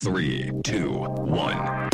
[0.00, 1.88] Three, two, one.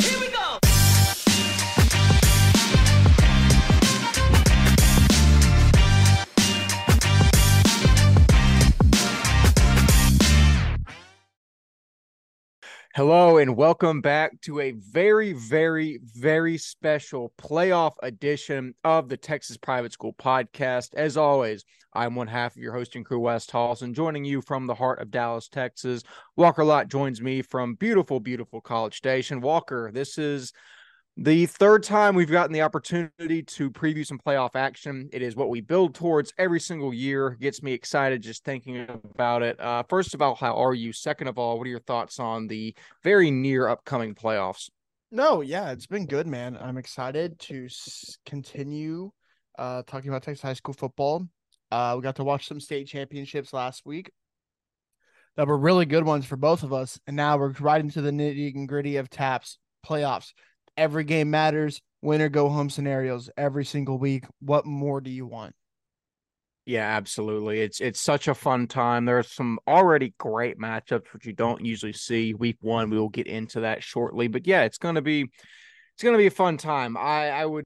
[12.95, 19.57] Hello and welcome back to a very, very, very special playoff edition of the Texas
[19.57, 20.93] Private School Podcast.
[20.93, 24.75] As always, I'm one half of your hosting crew, Wes Tolleson, joining you from the
[24.75, 26.03] heart of Dallas, Texas.
[26.37, 29.41] Walker Lott joins me from beautiful, beautiful College Station.
[29.41, 30.53] Walker, this is
[31.17, 35.09] the third time we've gotten the opportunity to preview some playoff action.
[35.13, 37.37] It is what we build towards every single year.
[37.39, 39.59] Gets me excited just thinking about it.
[39.59, 40.91] Uh, first of all, how are you?
[40.91, 44.69] Second of all, what are your thoughts on the very near upcoming playoffs?
[45.11, 46.57] No, yeah, it's been good, man.
[46.59, 47.69] I'm excited to
[48.25, 49.11] continue
[49.57, 51.25] uh, talking about Texas high school football.
[51.71, 54.11] Uh, we got to watch some state championships last week
[55.37, 58.11] that were really good ones for both of us, and now we're right into the
[58.11, 60.33] nitty and gritty of TAPPS playoffs.
[60.77, 61.81] Every game matters.
[62.01, 64.25] Win or go home scenarios every single week.
[64.39, 65.55] What more do you want?
[66.65, 67.61] Yeah, absolutely.
[67.61, 69.05] It's it's such a fun time.
[69.05, 72.33] There's some already great matchups which you don't usually see.
[72.33, 74.27] Week one, we will get into that shortly.
[74.27, 76.97] But yeah, it's gonna be it's gonna be a fun time.
[76.97, 77.65] I I would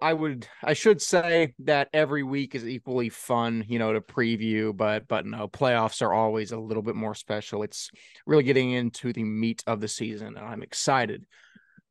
[0.00, 4.74] I would I should say that every week is equally fun, you know, to preview,
[4.74, 7.62] but but no, playoffs are always a little bit more special.
[7.62, 7.90] It's
[8.26, 11.26] really getting into the meat of the season, and I'm excited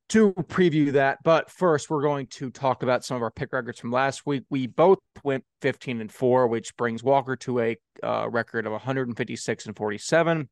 [0.10, 1.20] to preview that.
[1.24, 4.44] But first, we're going to talk about some of our pick records from last week.
[4.50, 9.66] We both went 15 and 4, which brings Walker to a uh, record of 156
[9.66, 10.50] and 47.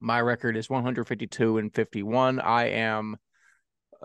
[0.00, 2.40] My record is 152 and 51.
[2.40, 3.16] I am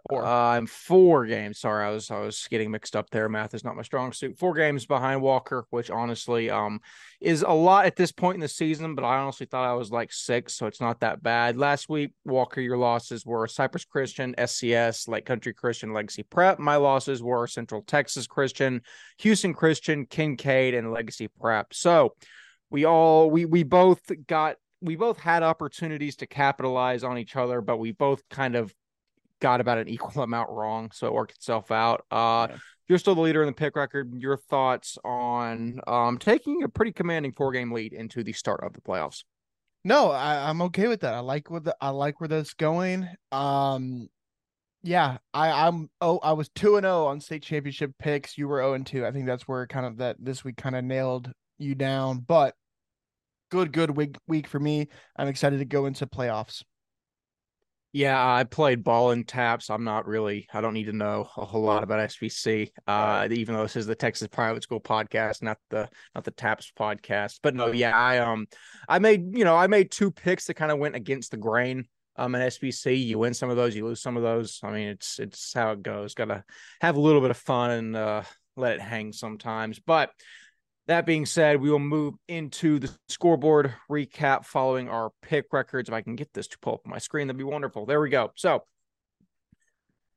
[0.10, 0.26] Four.
[0.26, 1.60] uh, I'm four games.
[1.60, 3.30] Sorry, I was I was getting mixed up there.
[3.30, 4.38] Math is not my strong suit.
[4.38, 6.80] Four games behind Walker, which honestly um
[7.22, 8.96] is a lot at this point in the season.
[8.96, 11.58] But I honestly thought I was like six, so it's not that bad.
[11.58, 16.60] Last week, Walker, your losses were Cypress Christian, SCS, Lake Country Christian, Legacy Prep.
[16.60, 18.82] My losses were Central Texas Christian,
[19.20, 21.74] Houston Christian, Kincaid, and Legacy Prep.
[21.74, 22.16] So
[22.70, 27.62] we all we we both got we both had opportunities to capitalize on each other,
[27.62, 28.74] but we both kind of
[29.44, 32.06] got about an equal amount wrong, so it worked itself out.
[32.10, 32.58] Uh, Yeah.
[32.90, 34.14] You're still the leader in the pick record.
[34.14, 38.74] Your thoughts on um, taking a pretty commanding four game lead into the start of
[38.74, 39.24] the playoffs?
[39.86, 41.14] No, I, I'm okay with that.
[41.14, 43.08] I like what the, I like where that's going.
[43.32, 44.10] Um,
[44.84, 48.38] yeah, I I'm oh I was two and zero on state championship picks.
[48.38, 49.06] You were zero and two.
[49.06, 52.20] I think that's where kind of that this week kind of nailed you down.
[52.20, 52.54] But
[53.50, 54.90] good, good week week for me.
[55.16, 56.64] I'm excited to go into playoffs.
[57.96, 59.70] Yeah, I played ball and TAPPS.
[59.70, 60.48] I'm not really.
[60.52, 62.72] I don't need to know a whole lot about SPC.
[62.88, 66.72] Uh, even though this is the Texas Private School podcast, not the not the TAPPS
[66.78, 67.40] podcast.
[67.44, 68.48] But no, yeah, I um,
[68.90, 71.86] I made you know I made two picks that kind of went against the grain.
[72.16, 74.60] Um, in SPC, you win some of those, you lose some of those.
[74.64, 76.16] I mean, it's it's how it goes.
[76.16, 76.44] Got to
[76.82, 78.24] have a little bit of fun and uh,
[78.56, 79.78] let it hang sometimes.
[79.78, 80.10] But
[80.88, 85.88] that being said, we will move into the scoreboard recap following our pick records.
[85.88, 87.86] If I can get this to pull up my screen, that'd be wonderful.
[87.86, 88.32] There we go.
[88.36, 88.64] So,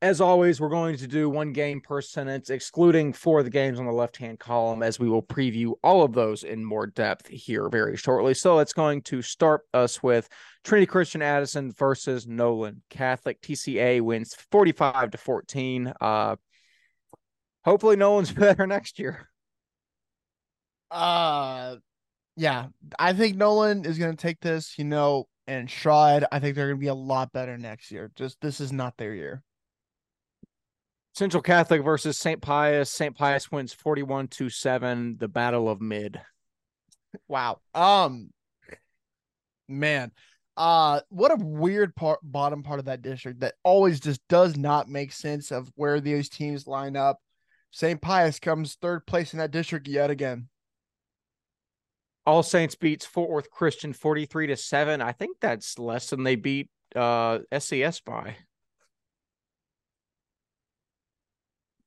[0.01, 3.79] as always, we're going to do one game per sentence, excluding four of the games
[3.79, 7.27] on the left hand column, as we will preview all of those in more depth
[7.27, 8.33] here very shortly.
[8.33, 10.27] So, it's going to start us with
[10.65, 13.41] Trinity Christian Addison versus Nolan Catholic.
[13.41, 15.93] TCA wins 45 to 14.
[16.01, 16.35] Uh,
[17.63, 19.29] hopefully, Nolan's better next year.
[20.91, 21.77] Uh,
[22.35, 22.67] yeah,
[22.97, 24.77] I think Nolan is gonna take this.
[24.77, 26.25] You know, and Stride.
[26.31, 28.11] I think they're gonna be a lot better next year.
[28.15, 29.43] Just this is not their year.
[31.17, 32.39] Central Catholic versus St.
[32.39, 32.91] Pius.
[32.91, 33.17] St.
[33.17, 36.21] Pius wins 41 to 7, the battle of mid.
[37.27, 37.59] Wow.
[37.73, 38.29] Um
[39.67, 40.11] man.
[40.55, 44.89] Uh what a weird part bottom part of that district that always just does not
[44.89, 47.17] make sense of where these teams line up.
[47.71, 47.99] St.
[47.99, 50.49] Pius comes third place in that district yet again.
[52.27, 55.01] All Saints beats Fort Worth Christian 43 to 7.
[55.01, 58.35] I think that's less than they beat uh SCS by.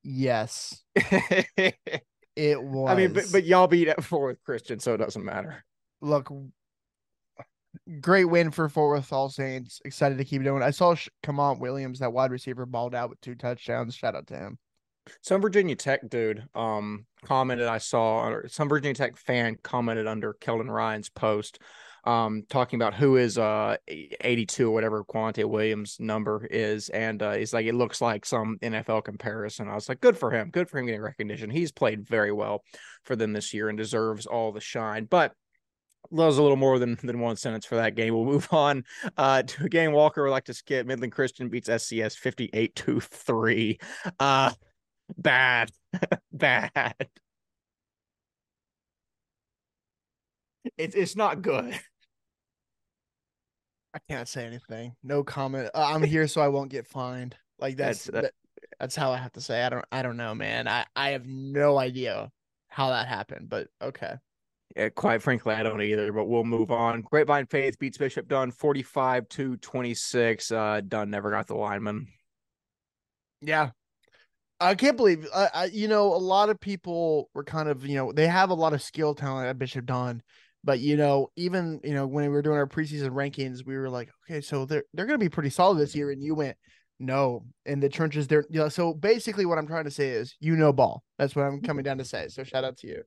[0.03, 2.89] Yes, it was.
[2.89, 5.63] I mean, but, but y'all beat at Fort Worth Christian, so it doesn't matter.
[6.01, 6.31] look,
[7.99, 9.79] great win for Fort Worth All Saints.
[9.85, 10.63] Excited to keep doing.
[10.63, 13.93] I saw Kamont Williams, that wide receiver, balled out with two touchdowns.
[13.93, 14.57] Shout out to him.
[15.21, 20.33] Some Virginia Tech dude um commented I saw or some Virginia Tech fan commented under
[20.33, 21.59] Keldon Ryan's post
[22.03, 27.33] um talking about who is uh 82 or whatever Quante Williams number is and uh
[27.33, 29.67] he's like it looks like some NFL comparison.
[29.67, 30.49] I was like good for him.
[30.49, 31.49] Good for him getting recognition.
[31.49, 32.63] He's played very well
[33.03, 35.05] for them this year and deserves all the shine.
[35.05, 35.33] But
[36.09, 38.13] that was a little more than than one sentence for that game.
[38.13, 38.83] We'll move on
[39.17, 40.85] uh, to a game Walker would like to skip.
[40.85, 43.79] Midland Christian beats SCS 58 to 3.
[45.11, 45.71] Uh bad.
[46.31, 47.09] bad.
[50.77, 51.79] It's it's not good.
[53.93, 54.95] I can't say anything.
[55.03, 55.69] No comment.
[55.73, 57.35] Uh, I'm here so I won't get fined.
[57.59, 58.33] Like that's That's- that,
[58.79, 59.63] that's how I have to say.
[59.63, 60.67] I don't I don't know, man.
[60.67, 62.31] I I have no idea
[62.69, 64.15] how that happened, but okay.
[64.75, 67.01] Yeah, quite frankly, I don't either, but we'll move on.
[67.01, 70.51] Grapevine Faith beats Bishop Dunne 45 to 26.
[70.51, 72.07] Uh Dunne never got the lineman.
[73.41, 73.71] Yeah.
[74.61, 77.95] I can't believe I, I you know a lot of people were kind of you
[77.95, 80.21] know they have a lot of skill talent at Bishop Dunne,
[80.63, 83.89] but you know even you know when we were doing our preseason rankings we were
[83.89, 86.55] like okay so they're they're gonna be pretty solid this year and you went
[86.99, 90.35] no in the trenches they're you know so basically what I'm trying to say is
[90.39, 91.03] you know ball.
[91.17, 91.65] That's what I'm mm-hmm.
[91.65, 93.03] coming down to say so shout out to you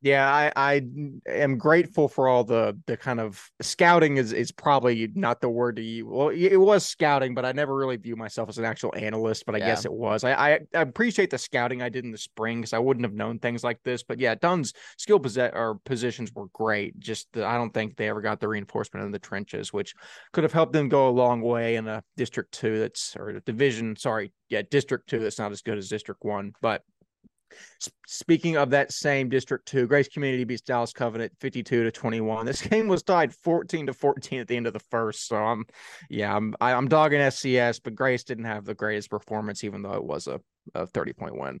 [0.00, 0.82] Yeah, I I
[1.26, 5.74] am grateful for all the the kind of scouting is is probably not the word
[5.74, 6.06] to use.
[6.06, 9.44] Well, it was scouting, but I never really view myself as an actual analyst.
[9.44, 10.22] But I guess it was.
[10.22, 13.14] I I, I appreciate the scouting I did in the spring because I wouldn't have
[13.14, 14.04] known things like this.
[14.04, 16.96] But yeah, Dunne's skill possess or positions were great.
[17.00, 19.94] Just the, I don't think they ever got the reinforcement in the trenches, which
[20.32, 23.40] could have helped them go a long way in a District Two that's or a
[23.40, 23.96] Division.
[23.96, 26.82] Sorry, yeah, District Two that's not as good as District One, but.
[28.06, 32.46] Speaking of that same District 2, Grace Community beats Dallas Covenant 52 to 21.
[32.46, 35.26] This game was tied 14 to 14 at the end of the first.
[35.26, 35.64] So I'm
[36.08, 39.94] yeah, I'm I, I'm dogging SCS, but Grace didn't have the greatest performance, even though
[39.94, 40.40] it was a,
[40.74, 41.60] a 30 point win.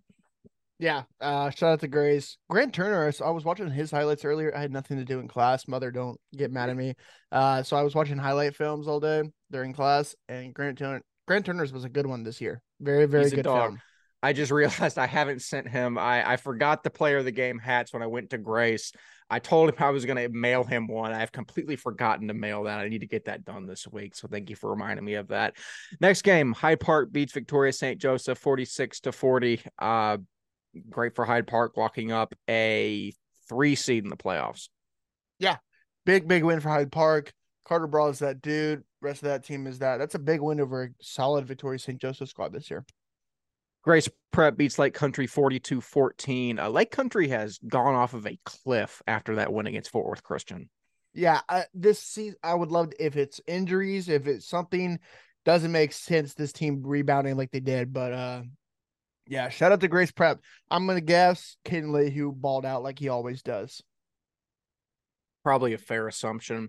[0.78, 4.60] yeah uh shout out to Grace Grant Turner I was watching his highlights earlier I
[4.60, 6.94] had nothing to do in class mother don't get mad at me
[7.32, 11.46] uh so I was watching highlight films all day during class and Grant Turner Grant
[11.46, 13.70] Turner's was a good one this year very very He's good dog.
[13.70, 13.82] film.
[14.22, 15.98] I just realized I haven't sent him.
[15.98, 18.92] I, I forgot the player of the game hats when I went to Grace.
[19.30, 21.12] I told him I was going to mail him one.
[21.12, 22.78] I've completely forgotten to mail that.
[22.78, 24.14] I need to get that done this week.
[24.14, 25.56] So thank you for reminding me of that.
[26.00, 28.00] Next game, Hyde Park beats Victoria St.
[28.00, 29.60] Joseph 46 to 40.
[29.78, 30.16] Uh,
[30.88, 33.12] great for Hyde Park locking up a
[33.48, 34.68] three seed in the playoffs.
[35.38, 35.56] Yeah.
[36.06, 37.32] Big big win for Hyde Park.
[37.66, 38.82] Carter Brawl is that dude.
[39.02, 39.98] Rest of that team is that.
[39.98, 42.00] That's a big win over a solid Victoria St.
[42.00, 42.86] Joseph squad this year.
[43.88, 46.58] Grace Prep beats Lake Country 42 14.
[46.58, 50.22] Uh, Lake Country has gone off of a cliff after that win against Fort Worth
[50.22, 50.68] Christian.
[51.14, 54.98] Yeah, I, this season I would love to, if it's injuries, if it's something
[55.46, 56.34] doesn't make sense.
[56.34, 58.42] This team rebounding like they did, but uh,
[59.26, 59.48] yeah.
[59.48, 60.40] Shout out to Grace Prep.
[60.70, 63.82] I'm gonna guess Caden Leahy balled out like he always does.
[65.42, 66.68] probably a fair assumption.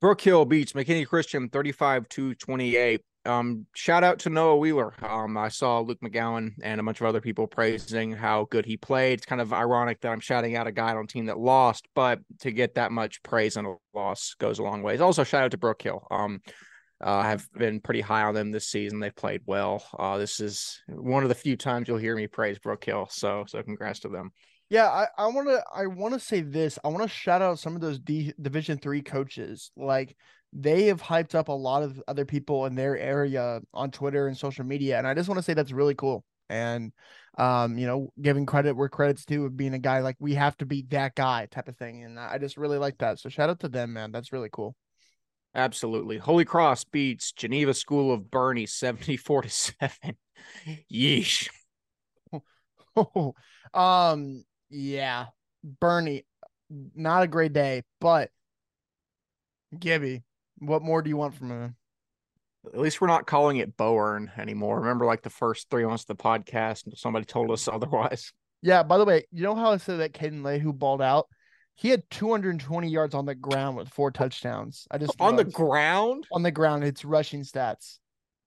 [0.00, 3.00] Brook Hill beats McKinney Christian 35 to 28.
[3.24, 4.94] Um, shout out to Noah Wheeler.
[5.02, 8.76] Um, I saw Luke McGowan and a bunch of other people praising how good he
[8.76, 9.18] played.
[9.18, 11.86] It's kind of ironic that I'm shouting out a guy on a team that lost,
[11.94, 15.00] but to get that much praise and a loss goes a long ways.
[15.00, 16.06] Also, shout out to Brook Hill.
[16.10, 16.40] Um,
[17.00, 18.98] uh, have been pretty high on them this season.
[18.98, 19.84] They've played well.
[19.98, 23.08] Uh, this is one of the few times you'll hear me praise Brook Hill.
[23.10, 24.32] So, so congrats to them.
[24.70, 26.78] Yeah, I, I want to I want to say this.
[26.84, 29.70] I want to shout out some of those D, Division three coaches.
[29.76, 30.14] Like
[30.52, 34.36] they have hyped up a lot of other people in their area on Twitter and
[34.36, 36.24] social media, and I just want to say that's really cool.
[36.50, 36.92] And
[37.38, 40.56] um, you know, giving credit where credit's due of being a guy like we have
[40.58, 42.02] to be that guy type of thing.
[42.02, 43.20] And I just really like that.
[43.20, 44.10] So shout out to them, man.
[44.10, 44.74] That's really cool.
[45.54, 46.18] Absolutely.
[46.18, 49.90] Holy Cross beats Geneva School of Boerne 74 to 7.
[50.92, 51.48] Yeesh.
[53.74, 55.26] um, yeah,
[55.80, 56.24] Boerne,
[56.68, 58.30] not a great day, but
[59.78, 60.22] Gibby,
[60.58, 61.76] what more do you want from him?
[62.66, 64.80] At least we're not calling it Bowen anymore.
[64.80, 68.32] Remember, like the first three months of the podcast, somebody told us otherwise.
[68.62, 71.28] Yeah, by the way, you know how I said that Caden Leahy balled out?
[71.76, 74.86] He had 220 yards on the ground with four touchdowns.
[74.90, 76.26] I just On the ground?
[76.32, 77.98] on the ground, it's rushing stats.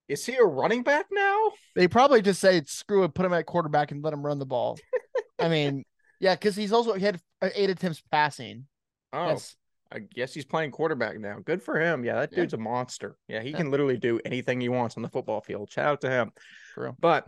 [0.09, 1.51] Is he a running back now?
[1.73, 4.45] They probably just say screw it, put him at quarterback and let him run the
[4.45, 4.77] ball.
[5.39, 5.85] I mean,
[6.19, 8.67] yeah, because he's also he had eight attempts passing.
[9.13, 9.55] Oh, That's
[9.91, 11.39] I guess he's playing quarterback now.
[11.43, 12.03] Good for him.
[12.05, 12.37] Yeah, that Yeah.
[12.39, 13.17] dude's a monster.
[13.27, 13.57] Yeah, he Yeah.
[13.57, 15.69] can literally do anything he wants on the football field.
[15.71, 16.31] Shout out to him.
[16.77, 16.95] real.
[16.99, 17.27] But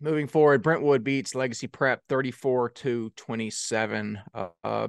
[0.00, 4.18] moving forward, Brentwood beats Legacy Prep 34 to 27.
[4.34, 4.88] Uh, uh,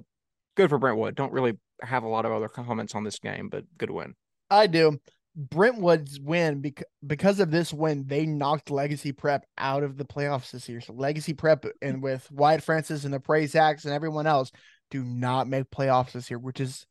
[0.56, 1.14] good for Brentwood.
[1.16, 4.16] Don't really have a lot of other comments on this game, but good win.
[4.50, 5.00] I do.
[5.36, 10.52] Brentwood's win because because of this win, they knocked Legacy Prep out of the playoffs
[10.52, 10.80] this year.
[10.82, 14.52] So Legacy Prep and with Wyatt Francis and the Praise Acts and everyone else
[14.92, 16.86] do not make playoffs this year, which is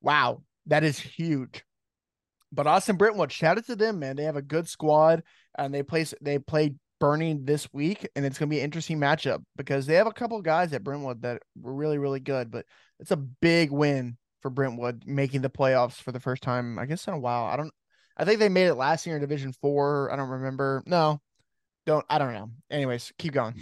[0.00, 1.64] wow, that is huge.
[2.52, 4.16] But Austin Brentwood, shout out to them, man.
[4.16, 5.22] They have a good squad
[5.56, 9.42] and they play they play Burning this week, and it's gonna be an interesting matchup
[9.56, 12.50] because they have a couple guys at Brentwood that were really, really good.
[12.50, 12.66] But
[12.98, 17.08] it's a big win for Brentwood making the playoffs for the first time, I guess
[17.08, 17.44] in a while.
[17.44, 17.72] I don't
[18.18, 20.12] I think they made it last year in Division Four.
[20.12, 20.82] I don't remember.
[20.84, 21.22] No,
[21.86, 22.50] don't I don't know.
[22.70, 23.54] Anyways, keep going.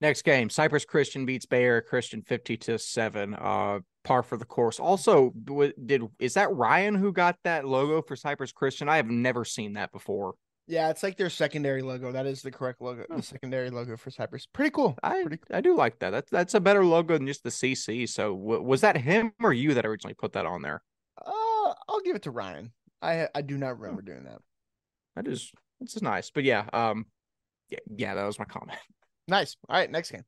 [0.00, 3.34] Next game, Cypress Christian beats Bay Area Christian fifty to seven.
[3.34, 4.78] Uh, par for the course.
[4.78, 5.32] Also,
[5.84, 8.88] did is that Ryan who got that logo for Cypress Christian?
[8.88, 10.34] I have never seen that before.
[10.66, 12.12] Yeah, it's like their secondary logo.
[12.12, 13.04] That is the correct logo.
[13.08, 14.46] The secondary logo for Cypress.
[14.46, 14.98] Pretty cool.
[15.02, 16.10] I Pretty I do like that.
[16.10, 18.06] That's that's a better logo than just the CC.
[18.08, 20.82] So w- was that him or you that originally put that on there?
[21.24, 22.72] Uh, I'll give it to Ryan.
[23.00, 24.42] I I do not remember doing that.
[25.16, 25.50] That is
[25.80, 26.30] that's just nice.
[26.30, 27.06] But yeah, um,
[27.70, 28.78] yeah, yeah, that was my comment.
[29.26, 29.56] Nice.
[29.68, 30.24] All right, next game.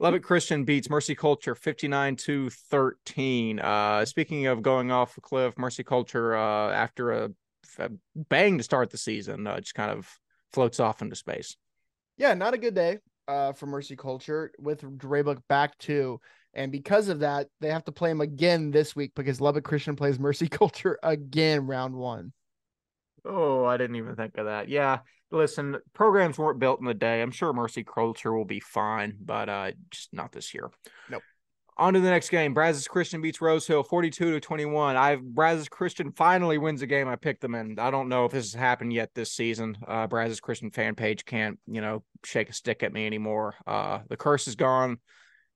[0.00, 3.60] Lubbock Christian beats Mercy Culture 59 to 13.
[3.60, 7.30] Uh, speaking of going off a cliff, Mercy Culture, uh, after a,
[7.78, 10.08] a bang to start the season, uh, just kind of
[10.52, 11.56] floats off into space.
[12.16, 12.98] Yeah, not a good day
[13.28, 16.20] uh, for Mercy Culture with Draybook back too.
[16.54, 19.96] And because of that, they have to play him again this week because Lubbock Christian
[19.96, 22.32] plays Mercy Culture again round one.
[23.24, 24.68] Oh, I didn't even think of that.
[24.68, 24.98] Yeah,
[25.34, 27.20] listen, programs weren't built in the day.
[27.20, 30.70] I'm sure Mercy Culture will be fine, but uh, just not this year.
[31.10, 31.22] Nope.
[31.76, 32.54] On to the next game.
[32.54, 34.96] Brazos Christian beats Rose Hill 42 to 21.
[34.96, 37.80] I've Brazos Christian finally wins a game I picked them in.
[37.80, 39.76] I don't know if this has happened yet this season.
[39.84, 43.56] Uh Brazos Christian fan page can't, you know, shake a stick at me anymore.
[43.66, 44.98] Uh the curse is gone.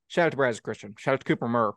[0.08, 0.94] Shout out to Brazos Christian.
[0.98, 1.74] Shout out to Cooper Murr.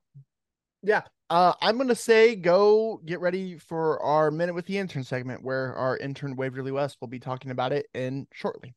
[0.83, 1.01] Yeah.
[1.29, 5.73] Uh, I'm gonna say go get ready for our minute with the intern segment where
[5.75, 8.75] our intern Waverly West will be talking about it in shortly.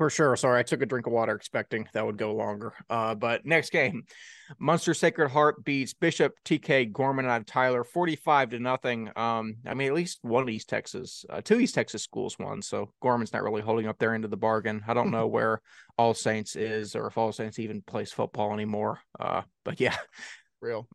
[0.00, 0.34] For sure.
[0.34, 2.72] Sorry, I took a drink of water expecting that would go longer.
[2.88, 4.04] Uh, but next game,
[4.58, 9.10] Muenster Sacred Heart beats Bishop TK Gorman out of Tyler, forty-five to nothing.
[9.14, 12.94] Um, I mean, at least one East Texas, uh, two East Texas schools won, so
[13.02, 14.82] Gorman's not really holding up their end of the bargain.
[14.88, 15.60] I don't know where
[15.98, 19.00] All Saints is, or if All Saints even plays football anymore.
[19.18, 19.98] Uh, but yeah,
[20.62, 20.88] Real.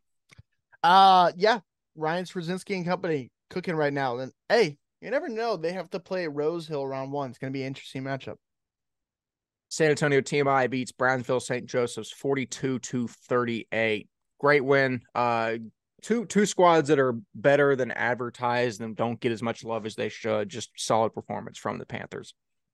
[0.82, 1.60] Uh yeah.
[1.94, 4.18] Ryan Straczynski and company cooking right now.
[4.18, 5.56] And hey, you never know.
[5.56, 7.30] They have to play Rose Hill round one.
[7.30, 8.38] It's gonna be an interesting matchup.
[9.76, 11.66] San Antonio TMI beats Brownsville St.
[11.66, 14.08] Joseph's 42 to 38.
[14.40, 15.02] Great win.
[15.14, 15.56] Uh
[16.00, 19.94] two two squads that are better than advertised and don't get as much love as
[19.94, 20.48] they should.
[20.48, 22.32] Just solid performance from the Panthers.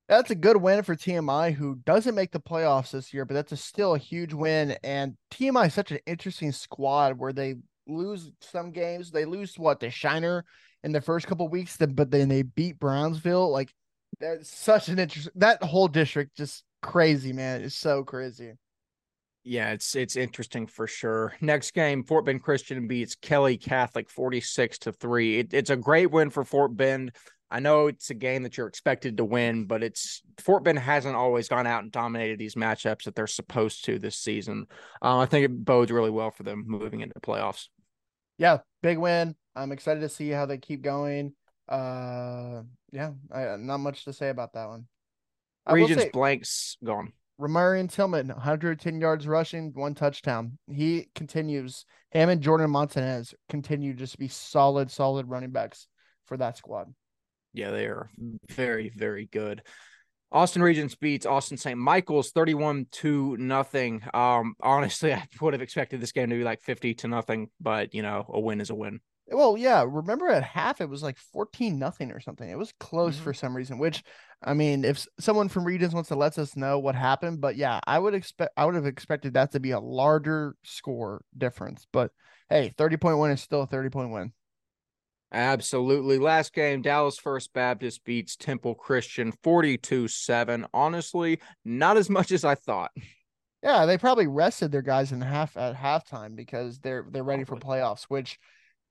[0.08, 3.50] That's a good win for TMI, who doesn't make the playoffs this year, but that's
[3.52, 4.76] a still a huge win.
[4.84, 7.56] And TMI is such an interesting squad where they
[7.88, 9.10] lose some games.
[9.10, 10.44] They lose what the Shiner
[10.84, 13.50] in the first couple weeks, but then they beat Brownsville.
[13.50, 13.72] Like
[14.20, 17.62] that's such an interesting that whole district just crazy, man.
[17.62, 18.52] It's so crazy.
[19.44, 21.34] Yeah, it's it's interesting for sure.
[21.40, 25.38] Next game, Fort Bend Christian beats Kelly Catholic 46 to 3.
[25.40, 27.12] It, it's a great win for Fort Bend.
[27.50, 31.16] I know it's a game that you're expected to win, but it's Fort Bend hasn't
[31.16, 34.66] always gone out and dominated these matchups that they're supposed to this season.
[35.02, 37.68] Um, I think it bodes really well for them moving into playoffs.
[38.38, 39.34] Yeah, big win.
[39.54, 41.34] I'm excited to see how they keep going.
[41.68, 44.86] Uh, yeah, I, not much to say about that one.
[45.66, 47.12] I Regents say- blanks gone.
[47.40, 50.58] Ramarian Tillman, 110 yards rushing, one touchdown.
[50.70, 51.84] He continues.
[52.12, 55.88] Him and Jordan Montanez continue to just to be solid, solid running backs
[56.26, 56.92] for that squad.
[57.52, 58.10] Yeah, they are
[58.50, 59.62] very, very good.
[60.30, 61.78] Austin Regents beats Austin St.
[61.78, 64.02] Michael's 31 to nothing.
[64.14, 67.92] Um, honestly, I would have expected this game to be like 50 to nothing, but
[67.92, 69.00] you know, a win is a win.
[69.32, 69.84] Well, yeah.
[69.88, 72.48] Remember at half it was like 14 nothing or something.
[72.48, 73.20] It was close Mhm.
[73.20, 74.02] for some reason, which
[74.42, 77.80] I mean, if someone from Regents wants to let us know what happened, but yeah,
[77.86, 81.86] I would expect I would have expected that to be a larger score difference.
[81.92, 82.12] But
[82.50, 84.32] hey, 30 point win is still a 30 point win.
[85.32, 86.18] Absolutely.
[86.18, 90.66] Last game, Dallas First Baptist beats Temple Christian 42 7.
[90.74, 92.90] Honestly, not as much as I thought.
[93.62, 97.56] Yeah, they probably rested their guys in half at halftime because they're they're ready for
[97.56, 98.04] playoffs.
[98.04, 98.38] Which,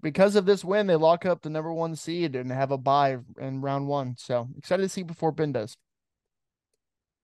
[0.02, 3.18] because of this win, they lock up the number one seed and have a bye
[3.40, 4.16] in round one.
[4.18, 5.78] So excited to see before Ben does.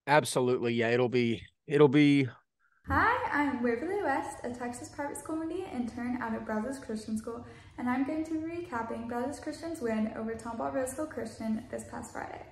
[0.06, 0.74] Absolutely.
[0.74, 2.30] Yeah, it'll be, it'll be,
[2.90, 7.46] Hi, I'm Waverly West, a Texas private school media intern out at Brazos Christian School,
[7.78, 12.14] and I'm going to be recapping Brazos Christian's win over Tomball Rosehill Christian this past
[12.14, 12.46] Friday.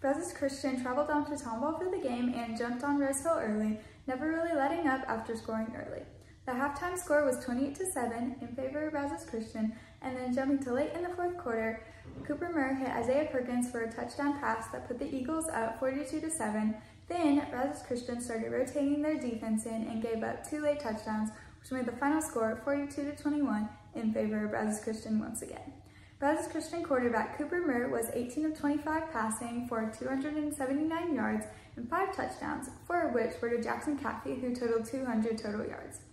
[0.00, 3.78] Brazos Christian traveled down to Tomball for the game and jumped on Rosehill early,
[4.08, 6.02] never really letting up after scoring early.
[6.46, 10.60] The halftime score was 28 to 7 in favor of Brazos Christian, and then jumping
[10.60, 11.82] to late in the fourth quarter,
[12.24, 16.20] Cooper Murr hit Isaiah Perkins for a touchdown pass that put the Eagles up 42
[16.20, 16.76] to 7.
[17.08, 21.72] Then Brazos Christian started rotating their defense in and gave up two late touchdowns, which
[21.72, 25.72] made the final score 42 to 21 in favor of Brazos Christian once again.
[26.20, 32.14] Brazos Christian quarterback Cooper Murr was 18 of 25 passing for 279 yards and five
[32.14, 36.05] touchdowns, four of which were to Jackson Caffey, who totaled 200 total yards.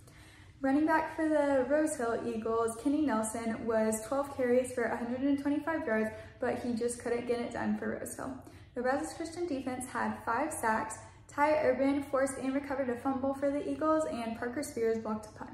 [0.63, 6.10] Running back for the Rose Hill Eagles, Kenny Nelson was 12 carries for 125 yards,
[6.39, 8.34] but he just couldn't get it done for Rose Hill.
[8.74, 11.00] The Brazos Christian defense had five sacks.
[11.27, 15.38] Ty Urban forced and recovered a fumble for the Eagles, and Parker Spears blocked a
[15.38, 15.51] punt.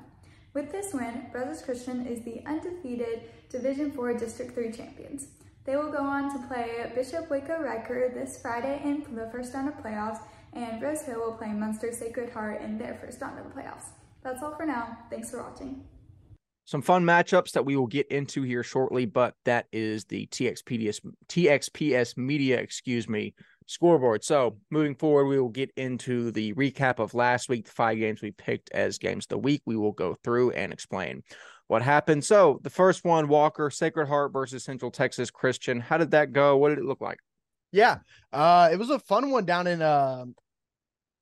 [0.54, 5.30] With this win, Brazos Christian is the undefeated Division IV District 3 champions.
[5.66, 9.70] They will go on to play Bishop Waco Reicher this Friday in the first round
[9.70, 10.20] of playoffs,
[10.54, 13.88] and Rose Hill will play Muenster Sacred Heart in their first round of playoffs.
[14.24, 14.98] That's all for now.
[15.10, 15.84] Thanks for watching.
[16.66, 21.00] Some fun matchups that we will get into here shortly, but that is the TXPDS
[21.28, 23.34] TXPS Media, excuse me,
[23.66, 24.24] scoreboard.
[24.24, 28.22] So moving forward, we will get into the recap of last week, the five games
[28.22, 29.64] we picked as games of the week.
[29.66, 31.24] We will go through and explain
[31.68, 32.24] what happened.
[32.24, 35.80] So the first one, Walker Sacred Heart versus Central Texas Christian.
[35.80, 36.58] How did that go?
[36.58, 37.18] What did it look like?
[37.72, 38.00] Yeah,
[38.32, 40.26] uh, it was a fun one down in uh,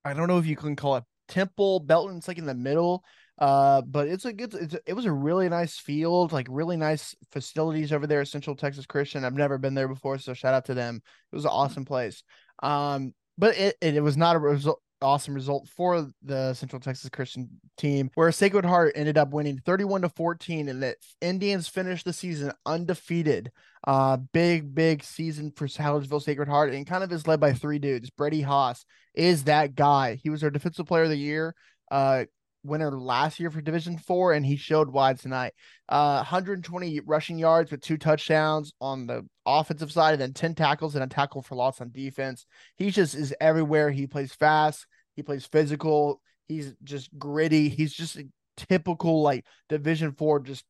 [0.04, 2.18] I don't know if you can call it Temple Belton.
[2.18, 3.04] It's like in the middle.
[3.40, 4.54] Uh, but it's a good.
[4.56, 8.56] It's it was a really nice field, like really nice facilities over there at Central
[8.56, 9.24] Texas Christian.
[9.24, 11.02] I've never been there before, so shout out to them.
[11.32, 12.24] It was an awesome place.
[12.64, 17.10] Um, but it it, it was not a result awesome result for the Central Texas
[17.10, 22.06] Christian team, where Sacred Heart ended up winning 31 to 14, and the Indians finished
[22.06, 23.52] the season undefeated.
[23.86, 27.80] Uh, big, big season for Hallettsville Sacred Heart, and kind of is led by three
[27.80, 28.10] dudes.
[28.10, 30.16] Brady Haas is that guy.
[30.16, 31.56] He was our defensive player of the year.
[31.90, 32.26] Uh,
[32.68, 35.54] winner last year for Division Four, and he showed why tonight.
[35.90, 40.96] Uh, 120 rushing yards with two touchdowns on the offensive side, and then 10 tackles
[40.96, 42.46] and a tackle for loss on defense.
[42.76, 43.90] He just is everywhere.
[43.90, 44.86] He plays fast.
[45.16, 46.22] He plays physical.
[46.48, 47.70] He's just gritty.
[47.70, 50.64] He's just a typical like Division Four, just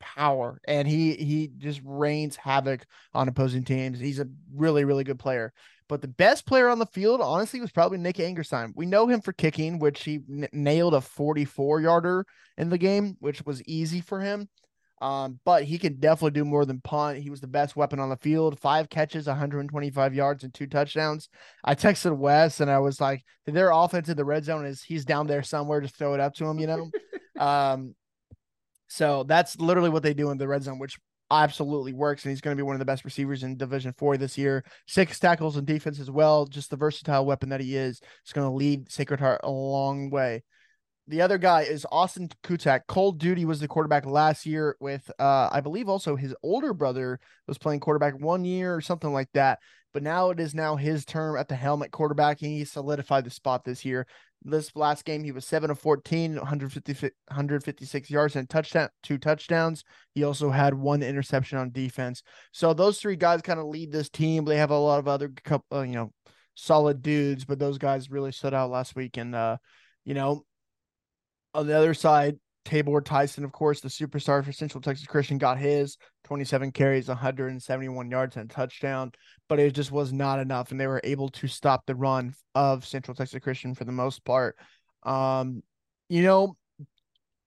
[0.00, 5.18] power and he he just rains havoc on opposing teams he's a really really good
[5.18, 5.52] player
[5.88, 8.72] but the best player on the field, honestly, was probably Nick Angersheim.
[8.74, 12.26] We know him for kicking, which he n- nailed a 44 yarder
[12.56, 14.48] in the game, which was easy for him.
[15.02, 17.18] Um, but he can definitely do more than punt.
[17.18, 18.58] He was the best weapon on the field.
[18.58, 21.28] Five catches, 125 yards, and two touchdowns.
[21.62, 25.04] I texted Wes and I was like, "Their offense in the red zone is he's
[25.04, 25.82] down there somewhere.
[25.82, 26.90] Just throw it up to him, you know."
[27.38, 27.94] um,
[28.94, 32.40] so that's literally what they do in the red zone, which absolutely works, and he's
[32.40, 34.64] going to be one of the best receivers in Division Four this year.
[34.86, 36.46] Six tackles and defense as well.
[36.46, 38.00] Just the versatile weapon that he is.
[38.22, 40.44] It's going to lead Sacred Heart a long way.
[41.08, 42.82] The other guy is Austin Kutak.
[42.86, 47.18] Cold Duty was the quarterback last year with, uh, I believe, also his older brother
[47.48, 49.58] was playing quarterback one year or something like that.
[49.92, 52.42] But now it is now his term at the helmet quarterback.
[52.42, 54.06] And he solidified the spot this year.
[54.44, 59.84] This last game, he was 7 of 14, 150, 156 yards and touchdown, two touchdowns.
[60.14, 62.22] He also had one interception on defense.
[62.52, 64.44] So those three guys kind of lead this team.
[64.44, 66.12] They have a lot of other couple, uh, you know,
[66.54, 69.16] solid dudes, but those guys really stood out last week.
[69.16, 69.56] And, uh,
[70.04, 70.44] you know,
[71.54, 75.58] on the other side, Tabor Tyson, of course, the superstar for Central Texas Christian, got
[75.58, 79.12] his 27 carries, 171 yards, and touchdown,
[79.48, 80.70] but it just was not enough.
[80.70, 84.24] And they were able to stop the run of Central Texas Christian for the most
[84.24, 84.56] part.
[85.02, 85.62] Um,
[86.08, 86.56] you know,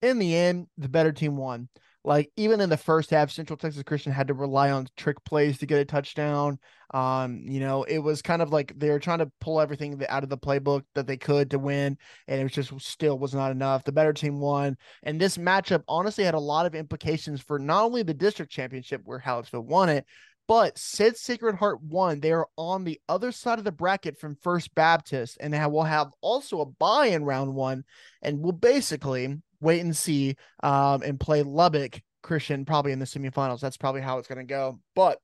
[0.02, 1.70] in the end, the better team won.
[2.08, 5.58] Like even in the first half, Central Texas Christian had to rely on trick plays
[5.58, 6.58] to get a touchdown.
[6.94, 10.24] Um, you know, it was kind of like they were trying to pull everything out
[10.24, 11.98] of the playbook that they could to win,
[12.30, 13.84] and it was just still was not enough.
[13.84, 17.84] The better team won, and this matchup honestly had a lot of implications for not
[17.84, 20.06] only the district championship where Hallettsville won it,
[20.48, 24.38] but since Sacred Heart won, they are on the other side of the bracket from
[24.42, 27.84] First Baptist, and they will have also a bye in round one,
[28.22, 33.60] and will basically wait and see um, and play Lubbock Christian probably in the semifinals.
[33.60, 34.80] That's probably how it's going to go.
[34.96, 35.20] But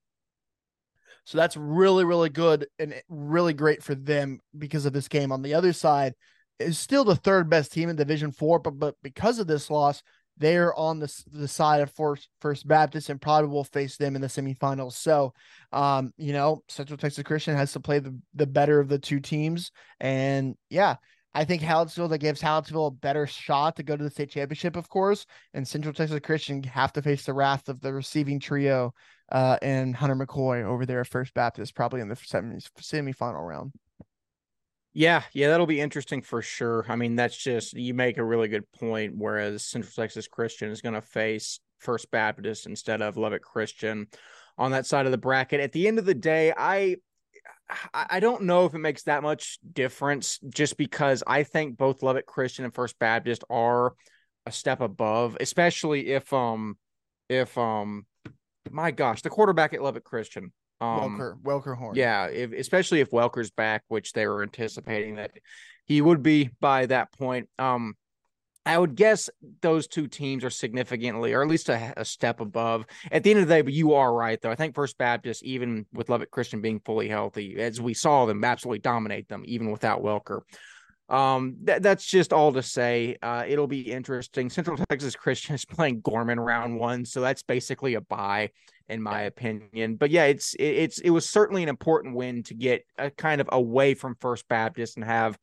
[1.26, 5.32] so that's really, really good and really great for them because of this game.
[5.32, 6.14] On the other side,
[6.60, 10.04] is still the third best team in Division Four, but but because of this loss,
[10.38, 14.22] they're on the the side of First First Baptist and probably will face them in
[14.22, 14.94] the semifinals.
[14.94, 15.34] So,
[15.72, 19.20] um, you know, Central Texas Christian has to play the the better of the two
[19.20, 20.96] teams, and yeah,
[21.36, 24.76] I think Hallettsville that gives Hallettsville a better shot to go to the state championship,
[24.76, 28.94] of course, and Central Texas Christian have to face the wrath of the receiving trio
[29.32, 33.72] uh, and Hunter McCoy over there at First Baptist, probably in the semi semifinal round.
[34.94, 36.86] Yeah, yeah, that'll be interesting for sure.
[36.88, 39.14] I mean, that's just you make a really good point.
[39.18, 44.08] Whereas Central Texas Christian is going to face First Baptist instead of Lubbock Christian
[44.56, 45.62] on that side of the bracket.
[45.62, 46.98] At the end of the day, I
[47.94, 52.26] I don't know if it makes that much difference just because I think both Lubbock
[52.26, 53.94] Christian and First Baptist are
[54.46, 56.78] a step above, especially if um
[57.30, 58.06] if um
[58.70, 60.52] my gosh, the quarterback at Lubbock Christian.
[60.82, 61.96] Um, Welker, Welker Horn.
[61.96, 65.32] Yeah, if, especially if Welker's back, which they were anticipating that
[65.86, 67.50] he would be by that point.
[67.60, 67.96] Um,
[68.66, 69.30] I would guess
[69.62, 72.86] those two teams are significantly, or at least a, a, step above.
[73.12, 74.52] At the end of the day, but you are right, though.
[74.52, 78.44] I think First Baptist, even with Lubbock Christian being fully healthy, as we saw them
[78.44, 80.42] absolutely dominate them, even without Welker.
[81.10, 83.18] Um, th- that's just all to say.
[83.22, 84.50] Uh, it'll be interesting.
[84.50, 88.52] Central Texas Christian is playing Gorman round one, so that's basically a bye,
[88.88, 89.96] in my opinion.
[89.96, 93.42] But yeah, it's it, it's it was certainly an important win to get a kind
[93.42, 95.38] of away from First Baptist and have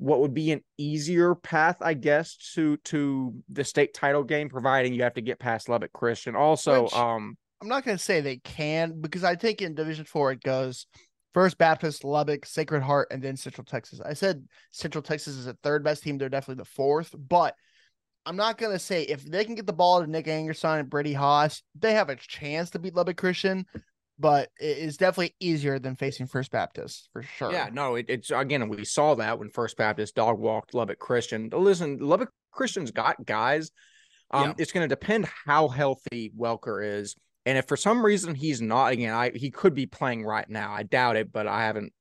[0.00, 4.94] what would be an easier path, I guess, to to the state title game, providing
[4.94, 6.34] you have to get past Lubbock Christian.
[6.34, 10.06] Also, Which, um, I'm not going to say they can because I think in Division
[10.06, 10.86] Four it goes
[11.34, 14.00] First Baptist, Lubbock, Sacred Heart, and then Central Texas.
[14.00, 17.54] I said Central Texas is the third best team; they're definitely the fourth, but.
[18.26, 21.14] I'm not gonna say if they can get the ball to Nick Angerson and Brady
[21.14, 23.64] Haas, they have a chance to beat Lubbock Christian
[24.20, 27.50] but it is definitely easier than facing First Baptist for sure.
[27.50, 31.48] Yeah, no, it, it's again we saw that when First Baptist dog walked Lubbock Christian.
[31.50, 33.70] Listen, Lubbock Christian's got guys.
[34.30, 34.54] Um, yeah.
[34.58, 38.92] It's going to depend how healthy Welker is, and if for some reason he's not,
[38.92, 40.72] again, I he could be playing right now.
[40.72, 41.92] I doubt it, but I haven't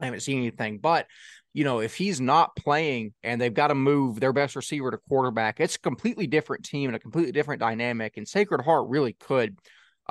[0.00, 0.78] I haven't seen anything.
[0.78, 1.06] But
[1.54, 4.98] you know, if he's not playing and they've got to move their best receiver to
[5.08, 8.16] quarterback, it's a completely different team and a completely different dynamic.
[8.16, 9.56] And Sacred Heart really could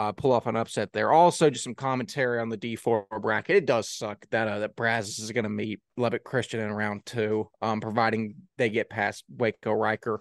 [0.01, 1.11] uh, pull off an upset there.
[1.11, 3.55] Also, just some commentary on the D4 bracket.
[3.55, 7.05] It does suck that uh, that Brazos is going to meet Lubbock Christian in round
[7.05, 10.17] two, um, providing they get past Waco Reicher.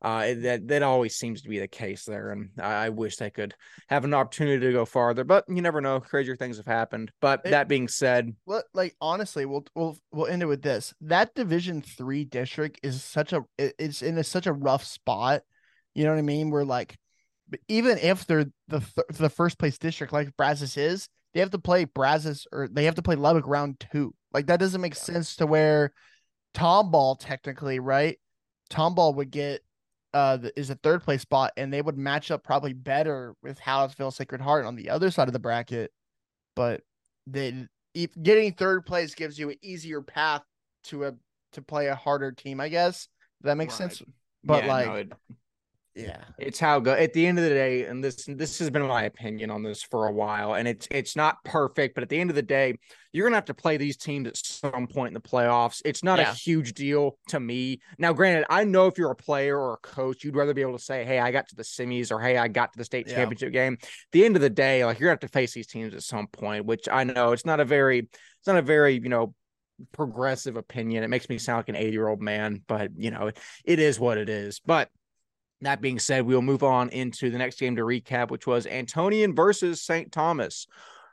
[0.00, 3.30] Uh, that that always seems to be the case there, and I, I, wish they
[3.30, 3.54] could
[3.88, 5.24] have an opportunity to go farther.
[5.24, 7.10] But you never know; crazier things have happened.
[7.20, 10.94] But it, that being said, well, like honestly, we'll we'll we'll end it with this:
[11.00, 15.42] that Division three district is such a it's in a, such a rough spot.
[15.94, 16.50] You know what I mean?
[16.50, 16.96] We're like
[17.48, 21.50] but even if they're the th- the first place district like Brazos is, they have
[21.50, 24.14] to play Brazos or they have to play Lubbock round two.
[24.32, 25.02] Like that doesn't make yeah.
[25.02, 25.92] sense to where
[26.54, 28.18] Tomball technically, right?
[28.70, 29.60] Tomball would get
[30.12, 33.60] uh the, is a third place spot and they would match up probably better with
[33.60, 35.92] Hallettsville Sacred Heart on the other side of the bracket.
[36.56, 36.82] But
[37.26, 40.42] they if getting third place gives you an easier path
[40.84, 41.14] to a
[41.52, 43.08] to play a harder team, I guess.
[43.42, 43.90] That makes right.
[43.90, 44.02] sense.
[44.42, 45.12] But yeah, like no, it,
[45.94, 46.24] yeah.
[46.38, 49.04] It's how go at the end of the day and this this has been my
[49.04, 52.30] opinion on this for a while and it's it's not perfect but at the end
[52.30, 52.76] of the day
[53.12, 55.80] you're gonna have to play these teams at some point in the playoffs.
[55.84, 56.32] It's not yeah.
[56.32, 57.80] a huge deal to me.
[57.98, 60.76] Now granted i know if you're a player or a coach you'd rather be able
[60.76, 63.06] to say hey i got to the semis or hey i got to the state
[63.08, 63.14] yeah.
[63.14, 63.74] championship game.
[63.80, 66.02] At the end of the day like you're gonna have to face these teams at
[66.02, 69.34] some point which i know it's not a very it's not a very you know
[69.92, 71.02] progressive opinion.
[71.02, 73.30] It makes me sound like an 80 year old man but you know
[73.64, 74.60] it is what it is.
[74.64, 74.88] But
[75.66, 78.66] that being said, we will move on into the next game to recap, which was
[78.66, 80.10] Antonian versus St.
[80.10, 80.66] Thomas.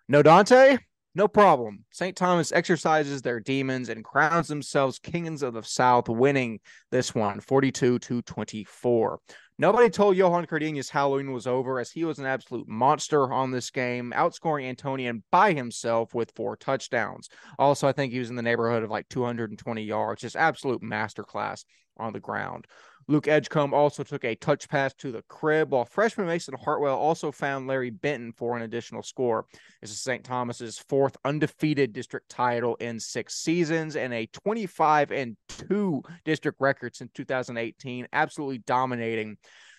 [0.08, 0.78] No Dante,
[1.14, 1.84] no problem.
[1.92, 2.16] St.
[2.16, 6.60] Thomas exercises their demons and crowns themselves kings of the South, winning
[6.90, 9.20] this one 42 to 24.
[9.58, 13.70] Nobody told Johan Cardenas Halloween was over as he was an absolute monster on this
[13.70, 17.30] game, outscoring Antonian by himself with four touchdowns.
[17.60, 21.66] Also, I think he was in the neighborhood of like 220 yards, just absolute masterclass
[21.98, 22.66] on the ground.
[23.08, 27.32] Luke Edgecombe also took a touch pass to the crib, while freshman Mason Hartwell also
[27.32, 29.46] found Larry Benton for an additional score.
[29.82, 30.24] This is St.
[30.24, 36.96] Thomas's fourth undefeated district title in six seasons and a 25 and 2 district record
[36.96, 39.38] since 2018, absolutely dominating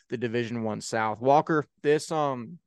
[0.08, 1.20] the Division One South.
[1.20, 2.58] Walker, this um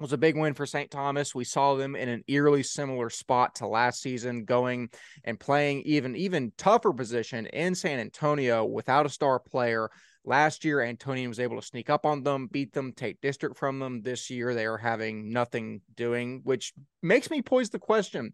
[0.00, 0.90] was a big win for St.
[0.90, 1.34] Thomas.
[1.34, 4.90] We saw them in an eerily similar spot to last season, going
[5.24, 9.90] and playing even even tougher position in San Antonio without a star player.
[10.24, 13.78] Last year, Antonian was able to sneak up on them, beat them, take district from
[13.78, 14.02] them.
[14.02, 18.32] This year, they are having nothing doing, which makes me pose the question: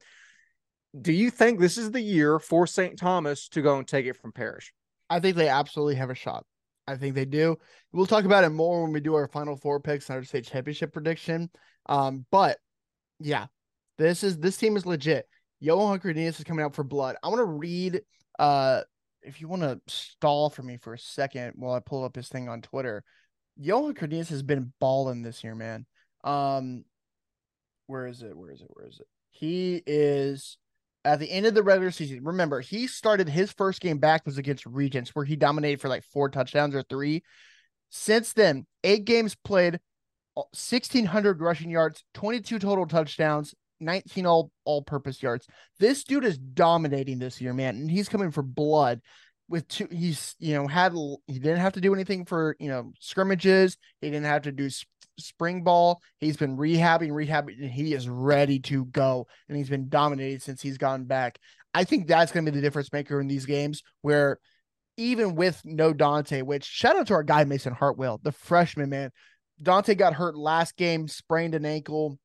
[1.01, 2.99] Do you think this is the year for St.
[2.99, 4.73] Thomas to go and take it from Parish?
[5.09, 6.45] I think they absolutely have a shot.
[6.87, 7.57] I think they do.
[7.93, 10.45] We'll talk about it more when we do our final four picks and our state
[10.45, 11.51] championship prediction.
[11.87, 12.59] Um, but
[13.21, 13.47] yeah,
[13.99, 15.27] this is this team is legit.
[15.61, 17.17] Johan Cardenas is coming out for blood.
[17.23, 18.03] I want to read
[18.39, 18.83] uh
[19.23, 22.29] if you want to stall for me for a second while I pull up his
[22.29, 23.03] thing on Twitter.
[23.57, 25.87] Johan Cardenas has been balling this year, man.
[26.23, 26.85] Um
[27.87, 28.37] where is it?
[28.37, 28.69] Where is it?
[28.71, 29.07] Where is it?
[29.31, 30.59] He is
[31.05, 34.39] at the end of the regular season, remember, he started his first game back was
[34.39, 37.23] against Regents, where he dominated for like four touchdowns or three.
[37.91, 39.77] Since then, eight games played,
[40.37, 45.47] uh, 1,600 rushing yards, 22 total touchdowns, 19 all all purpose yards.
[45.79, 49.01] This dude is dominating this year, man, and he's coming for blood
[49.49, 50.93] with two he's you know had
[51.27, 54.71] he didn't have to do anything for you know scrimmages he didn't have to do
[55.19, 56.01] spring ball.
[56.19, 59.27] He's been rehabbing rehabbing and he is ready to go.
[59.49, 61.39] And he's been dominated since he's gotten back.
[61.73, 64.39] I think that's going to be the difference maker in these games where
[64.97, 69.11] even with no Dante, which shout out to our guy Mason Hartwell, the freshman man.
[69.63, 72.19] Dante got hurt last game, sprained an ankle,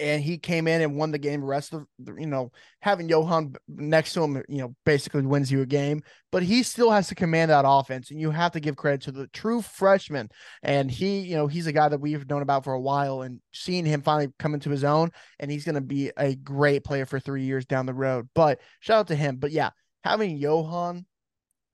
[0.00, 1.40] and he came in and won the game.
[1.40, 5.62] The rest of you know, having Johan next to him, you know, basically wins you
[5.62, 6.02] a game.
[6.30, 9.12] But he still has to command that offense, and you have to give credit to
[9.12, 10.28] the true freshman.
[10.62, 13.40] And he, you know, he's a guy that we've known about for a while, and
[13.52, 17.06] seeing him finally come into his own, and he's going to be a great player
[17.06, 18.28] for three years down the road.
[18.34, 19.36] But shout out to him.
[19.36, 19.70] But yeah,
[20.04, 21.06] having Johan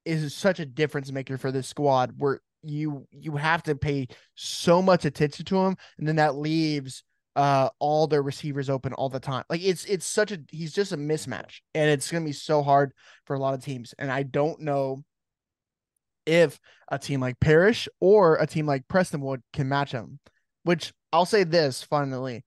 [0.04, 2.14] is such a difference maker for this squad.
[2.16, 7.04] Where you you have to pay so much attention to him, and then that leaves
[7.36, 9.44] uh all their receivers open all the time.
[9.48, 12.62] Like it's it's such a he's just a mismatch and it's going to be so
[12.62, 12.92] hard
[13.24, 15.04] for a lot of teams and I don't know
[16.26, 20.20] if a team like Parish or a team like Prestonwood can match him.
[20.62, 22.44] Which I'll say this finally.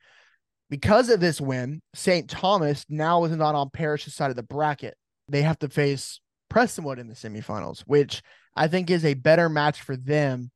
[0.69, 2.29] Because of this win, St.
[2.29, 4.97] Thomas now is not on Parish's side of the bracket.
[5.29, 6.19] They have to face
[6.51, 8.21] Prestonwood in the semifinals, which
[8.55, 10.51] I think is a better match for them.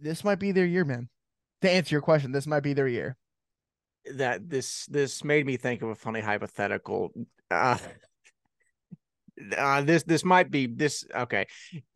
[0.00, 1.08] This might be their year, man
[1.64, 3.16] to answer your question, this might be their year.
[4.14, 7.12] That this this made me think of a funny hypothetical.
[7.50, 7.78] Uh,
[9.56, 11.46] uh, this this might be this okay.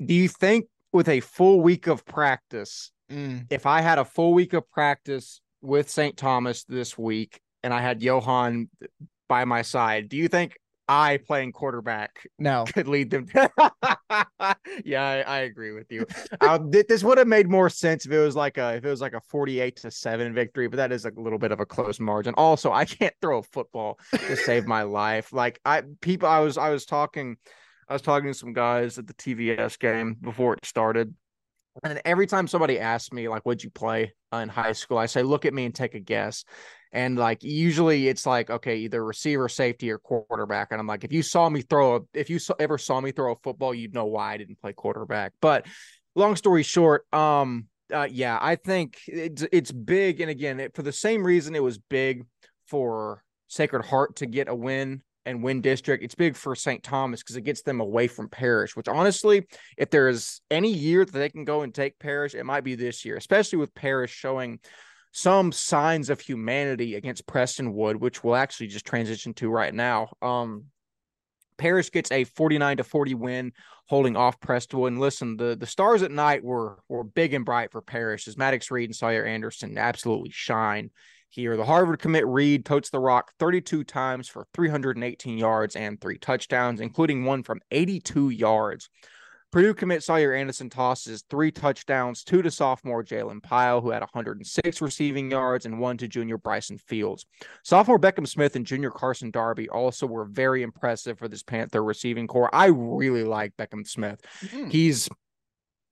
[0.05, 3.47] Do you think with a full week of practice, mm.
[3.51, 6.17] if I had a full week of practice with St.
[6.17, 8.71] Thomas this week and I had Johan
[9.29, 10.57] by my side, do you think
[10.89, 13.27] I playing quarterback no could lead them.
[14.85, 16.07] yeah, I, I, agree with you.
[16.41, 19.01] Uh, this would have made more sense if it was like a if it was
[19.01, 21.67] like a forty eight to seven victory, but that is a little bit of a
[21.67, 22.33] close margin.
[22.37, 25.33] Also, I can't throw a football to save my life.
[25.33, 27.37] Like I people, I was I was talking,
[27.89, 31.15] I was talking to some guys at the TVS game before it started.
[31.85, 34.99] And every time somebody asks me, like, what'd you play in high school?
[34.99, 36.45] I say, look at me and take a guess.
[36.93, 40.69] And like usually it's like, okay, either receiver, safety, or quarterback.
[40.71, 43.33] And I'm like, if you saw me throw a, if you ever saw me throw
[43.33, 45.33] a football, you'd know why I didn't play quarterback.
[45.41, 45.67] But
[46.15, 50.21] long story short, um, uh, yeah, I think it's it's big.
[50.21, 52.25] And again, it, for the same reason it was big
[52.67, 56.03] for Sacred Heart to get a win and win district.
[56.03, 56.83] It's big for St.
[56.83, 59.47] Thomas because it gets them away from Parish, which honestly,
[59.77, 62.75] if there is any year that they can go and take Parish, it might be
[62.75, 64.59] this year, especially with Parish showing
[65.19, 70.13] some signs of humanity against Prestonwood, which we'll actually just transition to right now.
[70.23, 70.67] Um,
[71.57, 73.53] Parish gets a 49 to 40 win,
[73.87, 74.89] holding off Prestonwood.
[74.89, 78.37] And listen, the, the stars at night were were big and bright for Parish as
[78.37, 80.91] Maddox Reed and Sawyer Anderson absolutely shine
[81.31, 81.57] here.
[81.57, 86.81] The Harvard commit Reed totes the rock 32 times for 318 yards and three touchdowns,
[86.81, 88.89] including one from 82 yards.
[89.51, 94.83] Purdue commit Sawyer Anderson tosses three touchdowns, two to sophomore Jalen Pyle, who had 106
[94.83, 97.25] receiving yards, and one to junior Bryson Fields.
[97.65, 102.27] Sophomore Beckham Smith and junior Carson Darby also were very impressive for this Panther receiving
[102.27, 102.55] core.
[102.55, 104.21] I really like Beckham Smith.
[104.43, 104.69] Mm-hmm.
[104.69, 105.09] He's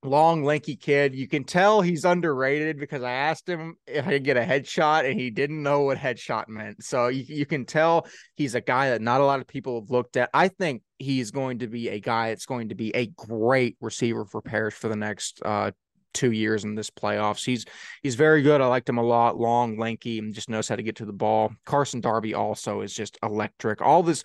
[0.05, 1.15] long, lanky kid.
[1.15, 5.09] You can tell he's underrated because I asked him if I could get a headshot
[5.09, 6.85] and he didn't know what headshot meant.
[6.85, 9.91] So you, you can tell he's a guy that not a lot of people have
[9.91, 10.31] looked at.
[10.33, 14.25] I think he's going to be a guy that's going to be a great receiver
[14.25, 15.71] for Parish for the next uh,
[16.15, 17.45] two years in this playoffs.
[17.45, 17.65] He's
[18.03, 18.61] he's very good.
[18.61, 19.39] I liked him a lot.
[19.39, 21.53] Long, lanky, and just knows how to get to the ball.
[21.65, 23.83] Carson Darby also is just electric.
[23.83, 24.25] All this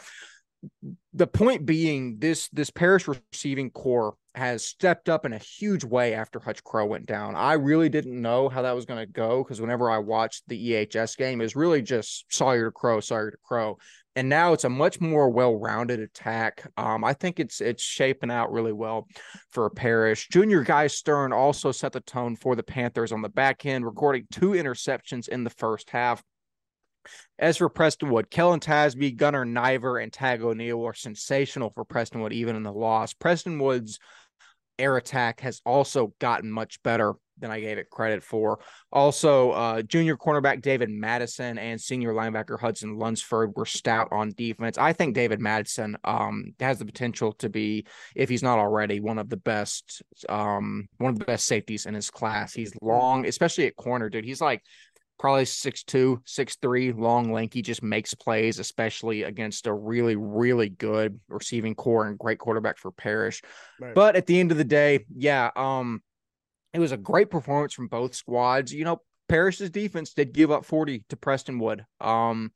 [1.14, 6.14] the point being this this Parish receiving corps has stepped up in a huge way
[6.14, 7.36] after Hutch Crow went down.
[7.36, 10.72] I really didn't know how that was going to go because whenever I watched the
[10.72, 13.78] EHS game, it was really just Sawyer to Crow, Sawyer to Crow.
[14.16, 16.70] And now it's a much more well-rounded attack.
[16.76, 19.08] Um, I think it's it's shaping out really well
[19.52, 20.28] for Parish.
[20.30, 24.28] Junior Guy Stern also set the tone for the Panthers on the back end, recording
[24.32, 26.22] two interceptions in the first half.
[27.40, 32.56] As for Prestonwood, Kellen Tasby, Gunnar Niver, and Tag O'Neill are sensational for Prestonwood, even
[32.56, 33.14] in the loss.
[33.14, 33.98] Prestonwood's
[34.82, 38.60] air attack has also gotten much better than I gave it credit for.
[38.92, 44.78] Also, uh, junior cornerback David Madison and senior linebacker Hudson Lunsford were stout on defense.
[44.78, 49.18] I think David Madison um, has the potential to be, if he's not already, one
[49.18, 52.54] of the best, um, one of the best safeties in his class.
[52.54, 54.26] He's long, especially at corner, dude.
[54.26, 54.62] He's like
[55.22, 60.68] probably six two, six three, long, lanky, just makes plays, especially against a really, really
[60.68, 63.44] good receiving core and great quarterback for Parish.
[63.80, 63.94] Right.
[63.94, 66.02] But at the end of the day, yeah, um,
[66.74, 68.74] it was a great performance from both squads.
[68.74, 71.86] You know, Parrish's defense did give up 40 to Prestonwood.
[72.00, 72.52] Um,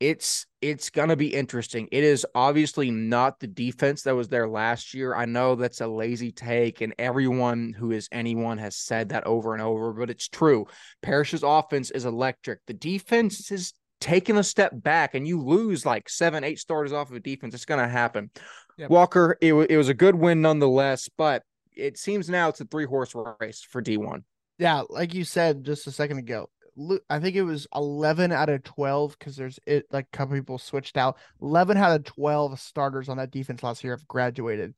[0.00, 1.88] it's it's gonna be interesting.
[1.90, 5.14] It is obviously not the defense that was there last year.
[5.14, 9.54] I know that's a lazy take, and everyone who is anyone has said that over
[9.54, 10.66] and over, but it's true.
[11.02, 12.60] Parish's offense is electric.
[12.66, 17.10] The defense is taking a step back and you lose like seven, eight starters off
[17.10, 18.30] of a defense, it's going to happen.
[18.76, 18.90] Yep.
[18.90, 21.42] Walker, it, w- it was a good win nonetheless, but
[21.76, 24.22] it seems now it's a three horse race for D1.
[24.58, 26.48] Yeah, like you said just a second ago,
[27.08, 30.58] I think it was 11 out of 12 because there's it like a couple people
[30.58, 31.16] switched out.
[31.42, 34.74] 11 out of 12 starters on that defense last year have graduated.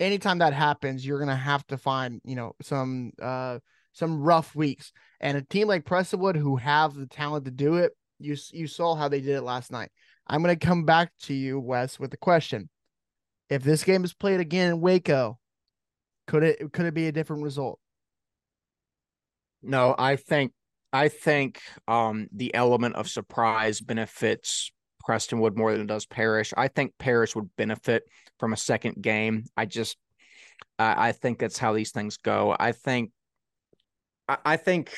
[0.00, 3.58] Anytime that happens, you're gonna have to find you know some uh
[3.92, 4.92] some rough weeks.
[5.20, 8.94] And a team like Prestonwood who have the talent to do it, you you saw
[8.94, 9.90] how they did it last night.
[10.26, 12.68] I'm gonna come back to you, Wes, with the question:
[13.48, 15.38] If this game is played again in Waco,
[16.26, 17.78] could it could it be a different result?
[19.62, 20.52] No, I think
[20.94, 24.70] I think um the element of surprise benefits
[25.06, 26.54] Prestonwood more than it does Parish.
[26.56, 28.04] I think Parish would benefit
[28.38, 29.44] from a second game.
[29.56, 29.96] I just
[30.78, 32.56] I, I think that's how these things go.
[32.58, 33.10] I think
[34.28, 34.96] I, I think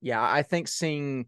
[0.00, 1.26] yeah, I think seeing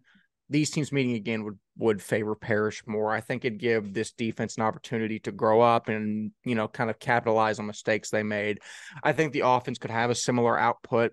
[0.48, 3.12] these teams meeting again would would favor Parish more.
[3.12, 6.88] I think it'd give this defense an opportunity to grow up and you know kind
[6.88, 8.60] of capitalize on mistakes they made.
[9.02, 11.12] I think the offense could have a similar output.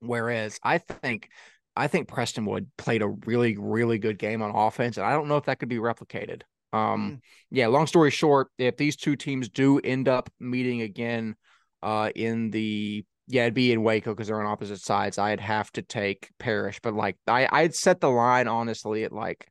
[0.00, 1.28] Whereas I think
[1.76, 5.36] I think Prestonwood played a really really good game on offense, and I don't know
[5.36, 6.42] if that could be replicated.
[6.72, 7.68] Um, yeah.
[7.68, 11.36] Long story short, if these two teams do end up meeting again,
[11.82, 15.18] uh, in the yeah, it'd be in Waco because they're on opposite sides.
[15.18, 19.46] I'd have to take Parish, but like I I'd set the line honestly at like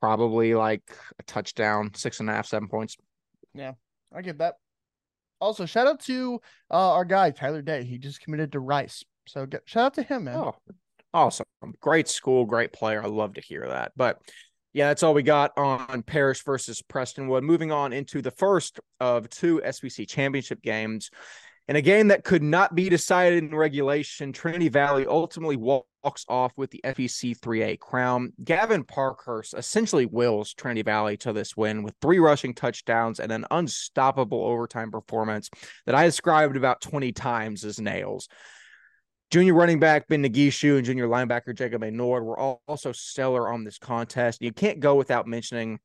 [0.00, 0.82] probably like
[1.18, 2.96] a touchdown, six and a half, seven points.
[3.54, 3.72] Yeah,
[4.14, 4.54] I get that.
[5.40, 7.84] Also, shout out to uh, our guy Tyler Day.
[7.84, 10.36] He just committed to Rice, so get, shout out to him, man.
[10.36, 10.54] Oh,
[11.14, 11.46] awesome.
[11.80, 13.02] Great school, great player.
[13.02, 13.92] I love to hear that.
[13.96, 14.20] But
[14.72, 17.42] yeah, that's all we got on Parish versus Prestonwood.
[17.42, 21.10] Moving on into the first of two SPC championship games.
[21.68, 26.52] In a game that could not be decided in regulation, Trinity Valley ultimately walks off
[26.56, 28.32] with the SPC 3A crown.
[28.42, 33.46] Gavin Parkhurst essentially wills Trinity Valley to this win with three rushing touchdowns and an
[33.50, 35.50] unstoppable overtime performance
[35.86, 38.28] that I described about 20 times as nails.
[39.32, 41.90] Junior running back Ben Nagishu and junior linebacker Jacob A.
[41.90, 44.42] Nord were also stellar on this contest.
[44.42, 45.80] You can't go without mentioning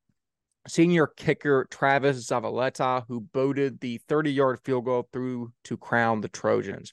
[0.68, 6.28] senior kicker Travis Zavaleta, who boated the 30 yard field goal through to crown the
[6.28, 6.92] Trojans.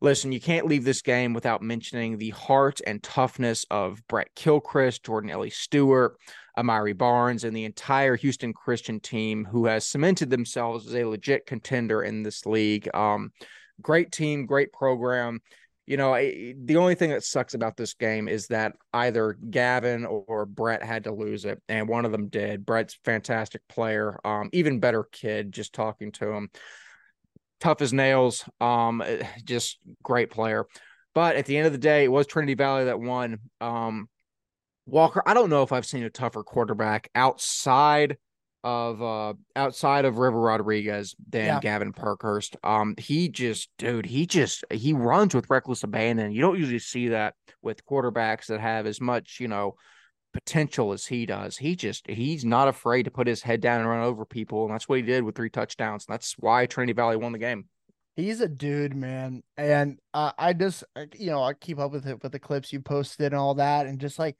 [0.00, 5.04] Listen, you can't leave this game without mentioning the heart and toughness of Brett Kilchrist,
[5.04, 6.16] Jordan Ellie Stewart,
[6.56, 11.44] Amari Barnes, and the entire Houston Christian team who has cemented themselves as a legit
[11.44, 12.88] contender in this league.
[12.94, 13.30] Um,
[13.82, 15.42] great team, great program
[15.86, 20.04] you know, I, the only thing that sucks about this game is that either Gavin
[20.04, 22.64] or Brett had to lose it, and one of them did.
[22.64, 25.52] Brett's fantastic player, um, even better kid.
[25.52, 26.50] Just talking to him,
[27.60, 29.02] tough as nails, um,
[29.44, 30.66] just great player.
[31.14, 33.40] But at the end of the day, it was Trinity Valley that won.
[33.60, 34.08] Um,
[34.86, 38.16] Walker, I don't know if I've seen a tougher quarterback outside
[38.64, 41.60] of uh outside of River Rodriguez than Yeah.
[41.60, 42.56] Gavin Parkhurst.
[42.62, 46.32] Um he just dude, he just he runs with reckless abandon.
[46.32, 49.74] You don't usually see that with quarterbacks that have as much, you know,
[50.32, 51.56] potential as he does.
[51.56, 54.72] He just he's not afraid to put his head down and run over people, and
[54.74, 56.06] that's what he did with three touchdowns.
[56.06, 57.66] That's why Trinity Valley won the game.
[58.14, 62.22] He's a dude, man, and uh, I just you know I keep up with it
[62.22, 64.36] with the clips you posted and all that, and just like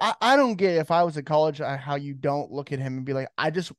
[0.00, 2.78] I I don't get if I was at college uh, how you don't look at
[2.78, 3.72] him and be like I just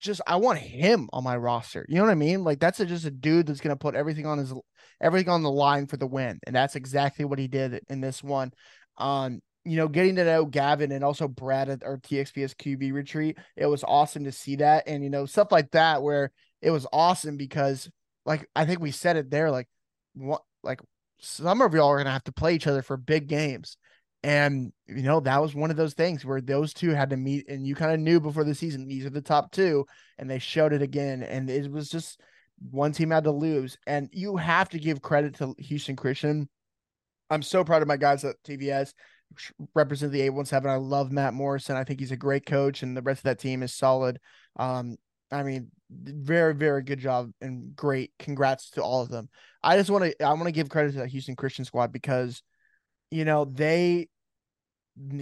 [0.00, 1.84] just I want him on my roster.
[1.88, 2.44] You know what I mean?
[2.44, 4.52] Like that's a, just a dude that's gonna put everything on his
[5.00, 8.22] everything on the line for the win, and that's exactly what he did in this
[8.22, 8.52] one.
[8.96, 13.38] Um, you know, getting to know Gavin and also Brad at our TXPS QB retreat,
[13.56, 16.30] it was awesome to see that, and you know stuff like that where
[16.62, 17.90] it was awesome because
[18.24, 19.68] like I think we said it there, like
[20.14, 20.80] what like
[21.20, 23.76] some of y'all are gonna have to play each other for big games.
[24.28, 27.48] And you know, that was one of those things where those two had to meet,
[27.48, 29.86] and you kind of knew before the season these are the top two,
[30.18, 31.22] and they showed it again.
[31.22, 32.20] And it was just
[32.70, 33.78] one team had to lose.
[33.86, 36.46] And you have to give credit to Houston Christian.
[37.30, 38.92] I'm so proud of my guys at TVS
[39.74, 40.70] represent the 817.
[40.70, 41.76] I love Matt Morrison.
[41.76, 44.20] I think he's a great coach, and the rest of that team is solid.
[44.56, 44.98] Um,
[45.32, 48.12] I mean, very, very good job and great.
[48.18, 49.30] Congrats to all of them.
[49.62, 52.42] I just want to I want to give credit to that Houston Christian squad because
[53.10, 54.08] you know, they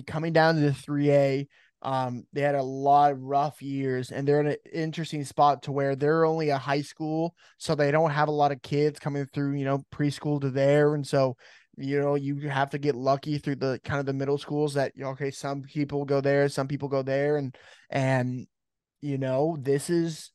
[0.07, 1.47] coming down to the 3A,
[1.83, 5.73] um, they had a lot of rough years and they're in an interesting spot to
[5.73, 9.27] where they're only a high school, so they don't have a lot of kids coming
[9.33, 10.95] through, you know, preschool to there.
[10.95, 11.37] And so,
[11.77, 14.93] you know, you have to get lucky through the kind of the middle schools that
[15.01, 17.55] okay, some people go there, some people go there, and
[17.91, 18.47] and
[19.03, 20.33] you know, this is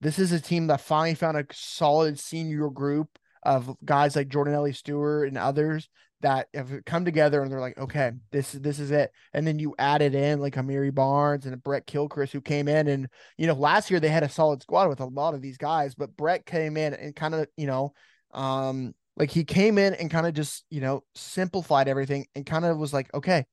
[0.00, 3.08] this is a team that finally found a solid senior group
[3.42, 5.88] of guys like Jordan Ellie Stewart and others
[6.24, 9.12] that have come together and they're like, okay, this this is it.
[9.34, 13.08] And then you added in like Amiri Barnes and Brett Gilchrist who came in and
[13.36, 15.94] you know last year they had a solid squad with a lot of these guys,
[15.94, 17.92] but Brett came in and kind of you know
[18.32, 22.64] um like he came in and kind of just you know simplified everything and kind
[22.64, 23.44] of was like, okay,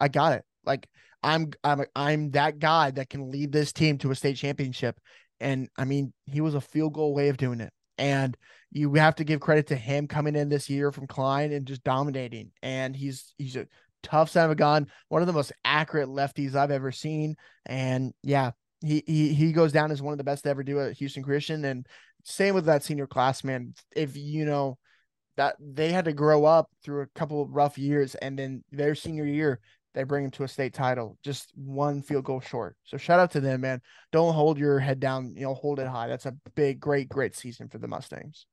[0.00, 0.44] I got it.
[0.64, 0.88] Like
[1.24, 5.00] I'm I'm I'm that guy that can lead this team to a state championship.
[5.40, 7.72] And I mean, he was a field goal way of doing it.
[8.00, 8.36] And
[8.72, 11.84] you have to give credit to him coming in this year from Klein and just
[11.84, 12.50] dominating.
[12.62, 13.66] And he's he's a
[14.02, 17.36] tough son of a gun, one of the most accurate lefties I've ever seen.
[17.66, 20.80] And yeah, he he he goes down as one of the best to ever do
[20.80, 21.64] at Houston Christian.
[21.64, 21.86] And
[22.24, 23.74] same with that senior class, man.
[23.94, 24.78] If you know
[25.36, 28.94] that they had to grow up through a couple of rough years, and then their
[28.94, 29.60] senior year,
[29.94, 32.76] they bring him to a state title, just one field goal short.
[32.84, 33.80] So shout out to them, man.
[34.12, 36.08] Don't hold your head down, you know, hold it high.
[36.08, 38.46] That's a big, great, great season for the Mustangs.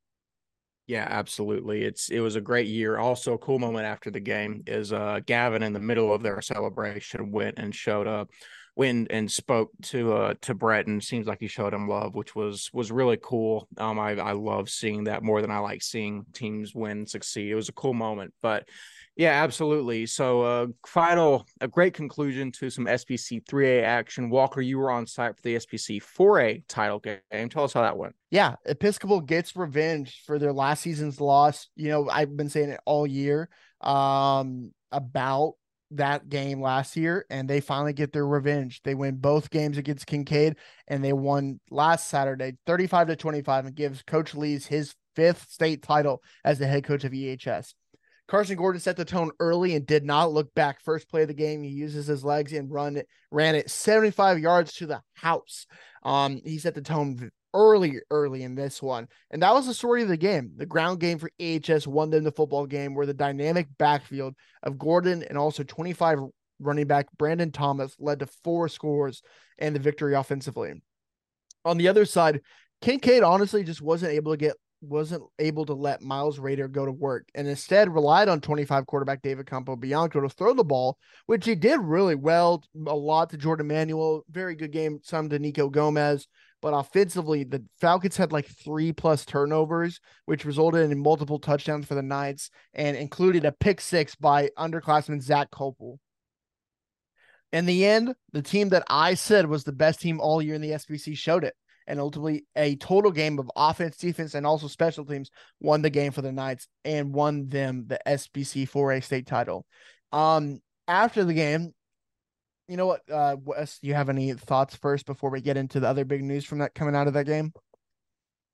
[0.88, 1.84] Yeah, absolutely.
[1.84, 2.98] It's it was a great year.
[2.98, 6.42] Also, a cool moment after the game is uh Gavin in the middle of their
[6.42, 8.30] celebration went and showed up,
[8.74, 12.36] went and spoke to uh to Brett and seems like he showed him love, which
[12.36, 13.68] was was really cool.
[13.78, 17.52] Um, I I love seeing that more than I like seeing teams win succeed.
[17.52, 18.70] It was a cool moment, but
[19.18, 20.06] yeah, absolutely.
[20.06, 24.30] So, uh, final, a great conclusion to some SPC 3A action.
[24.30, 27.50] Walker, you were on site for the SPC 4A title game.
[27.50, 28.16] Tell us how that went.
[28.30, 31.68] Yeah, Episcopal gets revenge for their last season's loss.
[31.76, 33.50] You know, I've been saying it all year
[33.82, 35.54] um, about
[35.92, 38.82] that game last year, and they finally get their revenge.
[38.84, 40.58] They win both games against Kincaid,
[40.88, 45.82] and they won last Saturday 35 to 25 and gives Coach Lees his fifth state
[45.82, 47.74] title as the head coach of EHS.
[48.28, 50.82] Carson Gordon set the tone early and did not look back.
[50.82, 53.02] First play of the game, he uses his legs and run
[53.32, 55.66] ran it 75 yards to the house.
[56.04, 59.08] Um, he set the tone early, early in this one.
[59.32, 60.52] And that was the story of the game.
[60.58, 64.78] The ground game for EHS won them the football game where the dynamic backfield of
[64.78, 66.20] Gordon and also 25
[66.60, 69.22] running back Brandon Thomas led to four scores
[69.58, 70.74] and the victory offensively.
[71.66, 72.42] On the other side,
[72.82, 74.56] Kincaid honestly just wasn't able to get
[74.88, 79.22] wasn't able to let Miles Rader go to work and instead relied on 25 quarterback
[79.22, 82.64] David Campo Bianco to throw the ball, which he did really well.
[82.88, 86.28] A lot to Jordan Manuel, very good game, some to Nico Gomez.
[86.62, 91.96] But offensively, the Falcons had like three plus turnovers, which resulted in multiple touchdowns for
[91.96, 96.00] the Knights and included a pick six by underclassman Zach Copel.
[97.52, 100.62] In the end, the team that I said was the best team all year in
[100.62, 101.56] the SPC showed it
[101.88, 106.12] and ultimately a total game of offense, defense, and also special teams won the game
[106.12, 109.66] for the Knights and won them the SPC 4A state title.
[110.12, 111.74] Um, after the game,
[112.68, 115.88] you know what, uh, Wes, you have any thoughts first before we get into the
[115.88, 117.54] other big news from that coming out of that game?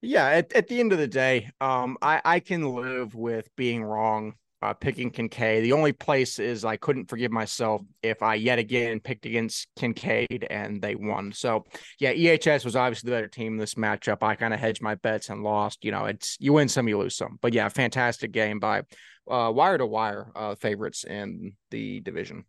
[0.02, 3.84] Yeah, at, at the end of the day, um, I, I can live with being
[3.84, 5.64] wrong uh, picking Kincaid.
[5.64, 10.48] The only place is I couldn't forgive myself if I yet again picked against Kincaid
[10.50, 11.34] and they won.
[11.34, 11.66] So
[12.00, 14.24] yeah, EHS was obviously the better team in this matchup.
[14.24, 15.84] I kind of hedged my bets and lost.
[15.84, 17.40] You know, it's you win some, you lose some.
[17.42, 18.84] But yeah, fantastic game by
[19.30, 22.46] uh, wire to wire uh, favorites in the division.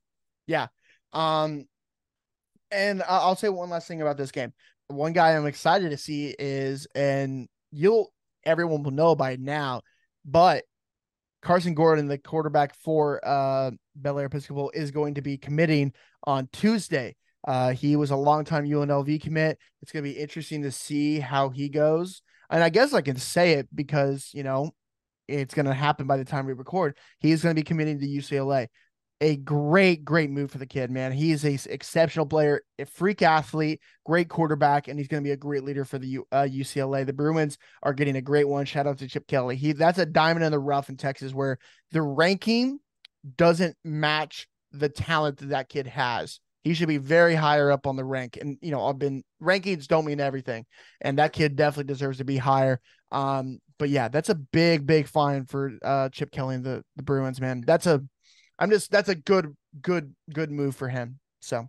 [0.47, 0.69] Yeah.
[1.13, 1.67] Um,
[2.71, 4.53] and I'll say one last thing about this game.
[4.87, 8.13] One guy I'm excited to see is, and you'll
[8.45, 9.81] everyone will know by now,
[10.25, 10.65] but
[11.45, 13.71] Carson Gordon, the quarterback for uh,
[14.01, 15.93] Bellaire Episcopal, is going to be committing
[16.25, 17.15] on Tuesday.
[17.47, 19.59] Uh, he was a longtime UNLV commit.
[19.83, 22.23] It's going to be interesting to see how he goes.
[22.51, 24.71] And I guess I can say it because, you know,
[25.29, 26.97] it's going to happen by the time we record.
[27.19, 28.69] He's going to be committing to UCLA
[29.21, 31.13] a great, great move for the kid, man.
[31.13, 35.33] He is a exceptional player, a freak athlete, great quarterback, and he's going to be
[35.33, 37.07] a great leader for the U, uh, UCLA.
[37.07, 38.65] The Bruins are getting a great one.
[38.67, 39.57] Shout out to Chip Kelly.
[39.57, 41.59] He that's a diamond in the rough in Texas, where
[41.93, 42.81] the ranking
[43.37, 46.41] doesn't match the talent that that kid has.
[46.65, 48.39] He should be very higher up on the rank.
[48.41, 50.67] And you know, I've been rankings don't mean everything,
[51.01, 52.81] and that kid definitely deserves to be higher.
[53.13, 57.05] Um, but yeah, that's a big, big fine for uh Chip Kelly and the the
[57.05, 57.63] Bruins, man.
[57.65, 58.03] That's a
[58.59, 61.19] I'm just that's a good good good move for him.
[61.41, 61.69] So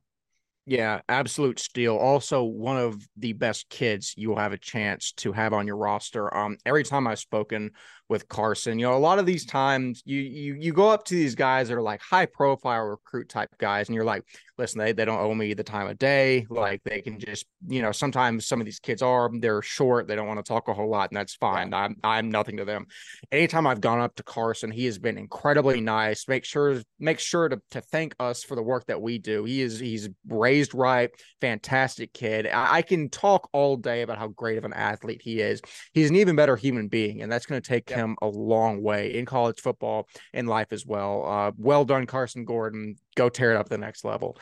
[0.68, 1.96] yeah, absolute steal.
[1.96, 6.36] Also, one of the best kids you'll have a chance to have on your roster.
[6.36, 7.72] Um, every time I've spoken
[8.10, 8.80] with Carson.
[8.80, 11.70] You know, a lot of these times you you you go up to these guys
[11.70, 14.24] that are like high profile recruit type guys, and you're like,
[14.58, 16.46] listen, they, they don't owe me the time of day.
[16.50, 20.16] Like they can just, you know, sometimes some of these kids are they're short, they
[20.16, 21.74] don't want to talk a whole lot, and that's fine.
[21.74, 22.86] I'm I'm nothing to them.
[23.32, 26.28] Anytime I've gone up to Carson, he has been incredibly nice.
[26.28, 29.44] Make sure make sure to to thank us for the work that we do.
[29.44, 31.10] He is he's raised right,
[31.42, 32.48] fantastic kid.
[32.48, 35.62] I, I can talk all day about how great of an athlete he is.
[35.94, 38.04] He's an even better human being, and that's going to take yep.
[38.04, 41.26] him a long way in college football and life as well.
[41.26, 42.96] Uh, well done, Carson Gordon.
[43.16, 44.38] Go tear it up the next level.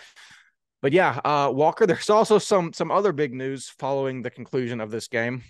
[0.82, 1.88] But yeah, uh, Walker.
[1.88, 5.43] There's also some some other big news following the conclusion of this game.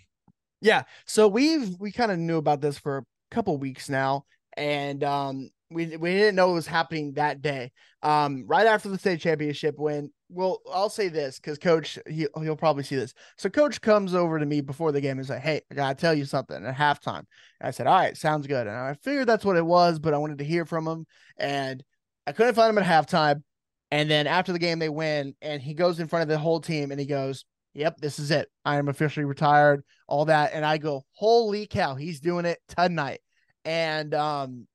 [0.62, 4.26] Yeah, so we've we kind of knew about this for a couple weeks now,
[4.56, 7.72] and um, we we didn't know it was happening that day.
[8.02, 12.56] Um, right after the state championship, when well, I'll say this because coach he he'll
[12.56, 13.14] probably see this.
[13.38, 16.14] So coach comes over to me before the game and say, "Hey, I gotta tell
[16.14, 17.26] you something." At halftime,
[17.60, 20.14] and I said, "All right, sounds good." And I figured that's what it was, but
[20.14, 21.06] I wanted to hear from him,
[21.38, 21.84] and
[22.28, 23.44] I couldn't find him at halftime.
[23.92, 26.60] And then after the game, they win, and he goes in front of the whole
[26.60, 28.50] team and he goes, "Yep, this is it.
[28.66, 33.22] I am officially retired." All that, and I go, "Holy cow, he's doing it tonight!"
[33.66, 34.68] And um,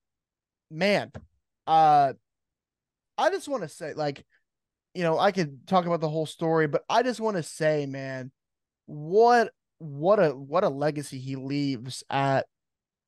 [0.70, 1.12] man,
[1.66, 2.12] uh,
[3.16, 4.24] I just want to say, like,
[4.94, 7.86] you know, I could talk about the whole story, but I just want to say,
[7.86, 8.30] man,
[8.86, 12.46] what what a what a legacy he leaves at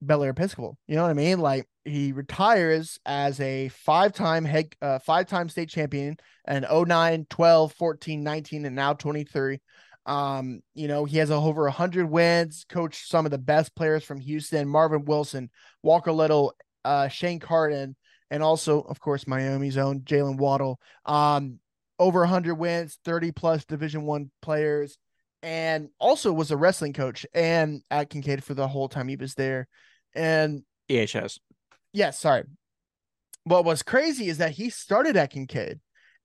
[0.05, 0.79] Bellaire Episcopal.
[0.87, 1.41] You know what I mean?
[1.41, 8.23] Like he retires as a five-time head uh, five-time state champion and 09, 12, 14,
[8.23, 9.61] 19 and now 23.
[10.07, 14.21] Um, you know, he has over 100 wins, coached some of the best players from
[14.21, 15.51] Houston, Marvin Wilson,
[15.83, 16.55] Walker Little,
[16.85, 17.97] uh, Shane Carden,
[18.31, 20.81] and also, of course, Miami's own Jaylen Waddle.
[21.05, 21.59] Um,
[21.99, 24.97] over 100 wins, 30 plus Division One players,
[25.43, 29.35] and also was a wrestling coach and at Kincaid for the whole time he was
[29.35, 29.69] there.
[30.15, 31.39] And EHS.
[31.93, 32.45] Yes, sorry.
[33.45, 35.81] What was crazy is that he started at Kincaid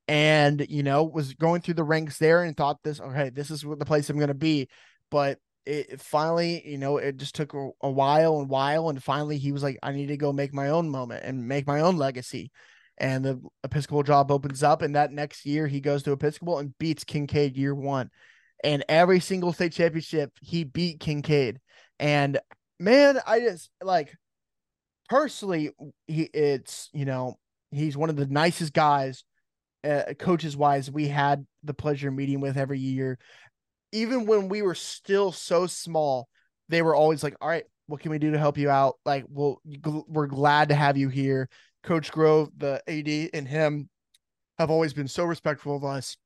[0.08, 3.66] and you know was going through the ranks there and thought this okay this is
[3.66, 4.68] what the place i'm going to be
[5.10, 9.38] but it finally, you know, it just took a, a, while and while, and finally
[9.38, 11.98] he was like, I need to go make my own moment and make my own
[11.98, 12.52] legacy.
[12.98, 16.78] And the Episcopal job opens up, and that next year he goes to Episcopal and
[16.78, 18.10] beats Kincaid year one.
[18.64, 21.60] And every single state championship, he beat Kincaid.
[22.00, 22.40] And
[22.80, 24.16] man, I just like
[25.10, 25.72] personally,
[26.08, 27.38] he it's you know,
[27.72, 29.24] he's one of the nicest guys,
[29.86, 33.20] uh, coaches wise, we had the pleasure meeting with every year
[33.96, 36.28] even when we were still so small,
[36.70, 38.96] they were always like, "All right, what can we do to help you out?
[39.06, 39.62] Like, well,
[40.08, 41.50] we're glad to have you here."
[41.84, 43.90] Coach Grove, the AD, and him
[44.58, 46.18] have always been so respectful of us,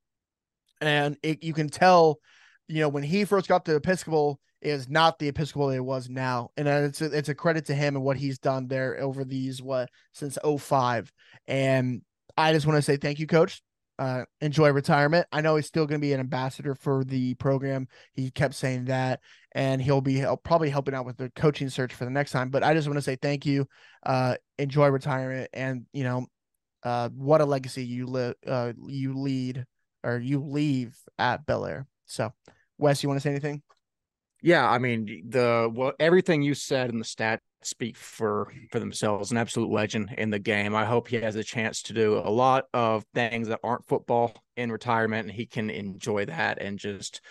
[0.81, 2.19] and it, you can tell,
[2.67, 6.49] you know, when he first got to Episcopal, is not the Episcopal it was now,
[6.57, 9.61] and it's a, it's a credit to him and what he's done there over these
[9.61, 11.11] what since 05.
[11.47, 12.01] and
[12.37, 13.61] I just want to say thank you, Coach
[13.99, 15.27] uh, enjoy retirement.
[15.31, 17.87] I know he's still going to be an ambassador for the program.
[18.13, 19.19] He kept saying that,
[19.51, 22.49] and he'll be help, probably helping out with the coaching search for the next time.
[22.49, 23.67] But I just want to say thank you.
[24.03, 26.27] Uh, enjoy retirement, and you know,
[26.83, 29.65] uh, what a legacy you live, uh, you lead
[30.03, 31.85] or you leave at Bel Bellaire.
[32.05, 32.31] So,
[32.77, 33.61] Wes, you want to say anything?
[34.41, 39.31] Yeah, I mean the well, everything you said in the stat speak for for themselves.
[39.31, 40.75] An absolute legend in the game.
[40.75, 44.33] I hope he has a chance to do a lot of things that aren't football
[44.55, 47.21] in retirement, and he can enjoy that and just.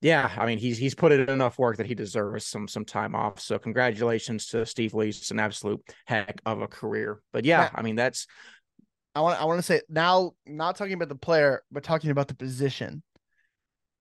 [0.00, 3.16] Yeah, I mean he's he's put in enough work that he deserves some some time
[3.16, 3.40] off.
[3.40, 5.08] So congratulations to Steve Lee.
[5.08, 7.20] It's an absolute heck of a career.
[7.32, 7.70] But yeah, yeah.
[7.74, 8.28] I mean that's
[9.16, 12.28] I want I want to say now not talking about the player, but talking about
[12.28, 13.02] the position.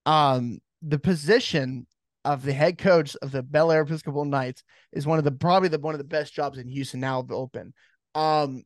[0.05, 1.87] Um the position
[2.28, 4.62] of the head coach of the Bel Bellaire Episcopal Knights
[4.92, 7.74] is one of the probably the one of the best jobs in Houston now open.
[8.16, 8.64] Um,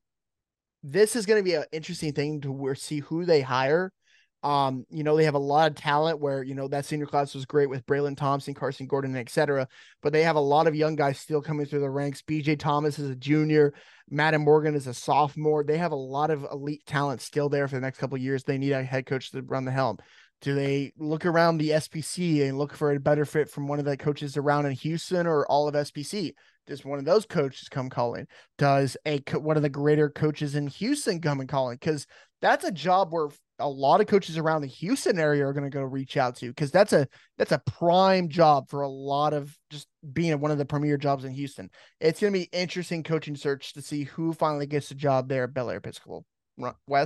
[0.82, 3.93] this is going to be an interesting thing to see who they hire.
[4.41, 7.36] Um, you know, they have a lot of talent where, you know, that senior class
[7.36, 9.68] was great with Braylon Thompson, Carson Gordon, etc.
[10.01, 12.24] But they have a lot of young guys still coming through the ranks.
[12.24, 13.76] BJ Thomas is a junior,
[14.09, 15.64] Madden Morgan is a sophomore.
[15.64, 18.43] They have a lot of elite talent still there for the next couple years.
[18.43, 19.99] They need a head coach to run the helm.
[20.41, 23.85] Do they look around the SPC and look for a better fit from one of
[23.85, 26.33] the coaches around in Houston or all of SPC?
[26.67, 28.27] Does one of those coaches come calling?
[28.57, 31.77] Does a one of the greater coaches in Houston come and calling?
[31.79, 32.07] Because
[32.41, 33.29] that's a job where
[33.59, 36.47] a lot of coaches around the Houston area are going to go reach out to
[36.47, 40.57] because that's a that's a prime job for a lot of just being one of
[40.57, 41.69] the premier jobs in Houston.
[41.99, 45.43] It's going to be interesting coaching search to see who finally gets the job there
[45.43, 46.25] at Bellaire Episcopal.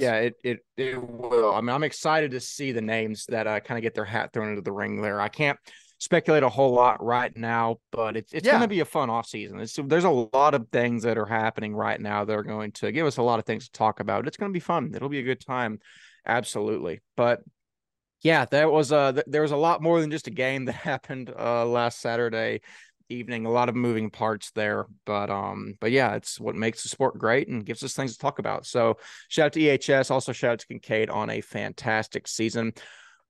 [0.02, 1.54] Yeah, it, it it will.
[1.54, 4.32] I mean, I'm excited to see the names that uh, kind of get their hat
[4.34, 5.22] thrown into the ring there.
[5.22, 5.60] I can't
[6.00, 8.54] speculate a whole lot right now, but it's it's yeah.
[8.54, 9.60] going to be a fun off season.
[9.60, 12.92] It's, there's a lot of things that are happening right now that are going to
[12.92, 14.28] give us a lot of things to talk about.
[14.28, 14.92] It's going to be fun.
[14.96, 15.80] It'll be a good time,
[16.26, 17.02] absolutely.
[17.16, 17.42] But
[18.22, 21.32] yeah, there was a there was a lot more than just a game that happened
[21.38, 22.62] uh, last Saturday
[23.10, 23.46] evening.
[23.46, 27.18] A lot of moving parts there, but um, but yeah, it's what makes the sport
[27.18, 28.66] great and gives us things to talk about.
[28.66, 28.98] So
[29.30, 32.74] shout out to EHS, also shout out to Kincaid on a fantastic season.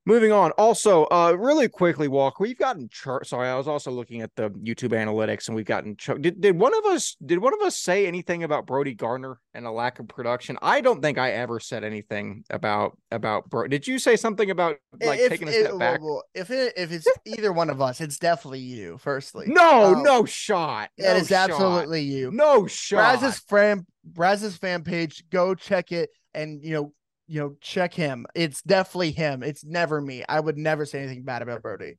[0.07, 0.51] Moving on.
[0.51, 2.39] Also, uh, really quickly, Walk.
[2.39, 3.25] We've gotten chart.
[3.25, 5.95] Sorry, I was also looking at the YouTube analytics, and we've gotten.
[5.97, 9.39] Ch- did did one of us did one of us say anything about Brody Gardner
[9.55, 10.59] and a lack of production?
[10.61, 13.69] I don't think I ever said anything about about Bro.
[13.69, 16.01] Did you say something about like if, taking a it- step back?
[16.01, 18.99] well, if it if it's either one of us, it's definitely you.
[18.99, 20.89] Firstly, no, Um, no shot.
[20.97, 21.49] it No is shot.
[21.49, 22.29] absolutely you.
[22.31, 23.19] no shot.
[23.19, 25.23] Braz's fan Braz's fan page.
[25.31, 26.93] Go check it, and you know
[27.27, 28.25] you know check him.
[28.35, 29.43] It's definitely him.
[29.43, 30.23] It's never me.
[30.27, 31.95] I would never say anything bad about Brody,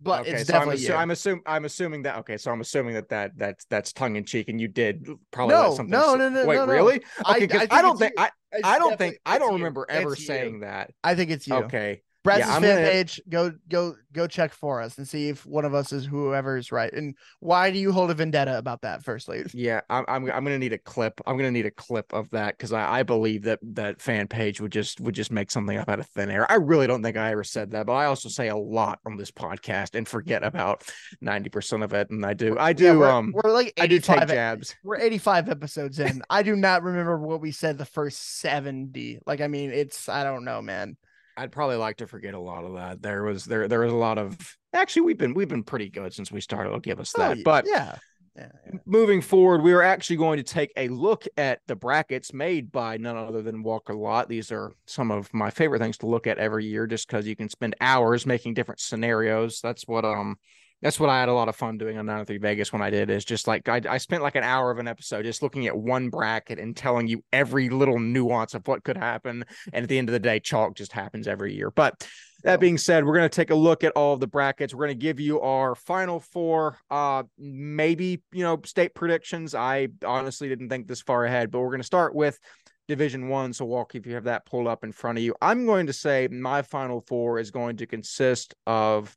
[0.00, 0.94] but okay, it's so I'm, definitely assu- you.
[0.94, 4.24] I'm assuming I'm assuming that okay, so I'm assuming that that that's that's tongue in
[4.24, 5.90] cheek, and you did probably No, something.
[5.90, 6.72] no, no, no, Wait, no, no.
[6.72, 7.02] really?
[7.26, 8.24] Okay, because I I, don't think you.
[8.24, 8.30] I
[8.64, 9.56] I don't think I don't you.
[9.58, 10.26] remember ever It's you.
[10.26, 10.90] saying that.
[11.02, 11.54] I think it's you.
[11.54, 13.20] Okay, Braz's I'm fan gonna- page.
[13.28, 16.72] Go go go check for us and see if one of us is whoever is
[16.72, 16.92] right.
[16.92, 19.04] And why do you hold a vendetta about that?
[19.04, 21.20] Firstly, yeah, I'm I'm I'm gonna need a clip.
[21.26, 24.60] I'm gonna need a clip of that because I, I believe that that fan page
[24.60, 26.50] would just would just make something up out of thin air.
[26.50, 29.16] I really don't think I ever said that, but I also say a lot on
[29.16, 30.82] this podcast and forget about
[31.20, 32.10] ninety percent of it.
[32.10, 34.76] And I do I do Yeah, we're, um we're like I do take 85 jabs.
[34.82, 36.22] We're 85 episodes in.
[36.30, 39.20] I do not remember what we said the first 70.
[39.26, 40.96] Like, I mean, it's I don't know, man.
[41.38, 43.00] I'd probably like to forget a lot of that.
[43.02, 44.36] There was there there was a lot of
[44.72, 46.70] actually we've been we've been pretty good since we started.
[46.70, 47.36] I'll give us Oh, that.
[47.38, 47.96] y- but yeah.
[48.36, 48.78] Yeah, yeah.
[48.86, 52.96] moving forward, we are actually going to take a look at the brackets made by
[52.96, 54.28] none other than Walker Lott.
[54.28, 57.34] These are some of my favorite things to look at every year, just because you
[57.34, 59.60] can spend hours making different scenarios.
[59.60, 60.36] That's what um
[60.80, 63.10] that's what I had a lot of fun doing on 903 Vegas when I did
[63.10, 65.76] is just like I, I spent like an hour of an episode just looking at
[65.76, 69.44] one bracket and telling you every little nuance of what could happen.
[69.72, 71.72] And at the end of the day, chalk just happens every year.
[71.72, 72.06] But
[72.44, 74.72] that being said, we're going to take a look at all of the brackets.
[74.72, 79.56] We're going to give you our final four, uh, maybe, you know, state predictions.
[79.56, 82.38] I honestly didn't think this far ahead, but we're going to start with
[82.86, 83.52] Division One.
[83.52, 85.92] So, Walk, if you have that pulled up in front of you, I'm going to
[85.92, 89.16] say my final four is going to consist of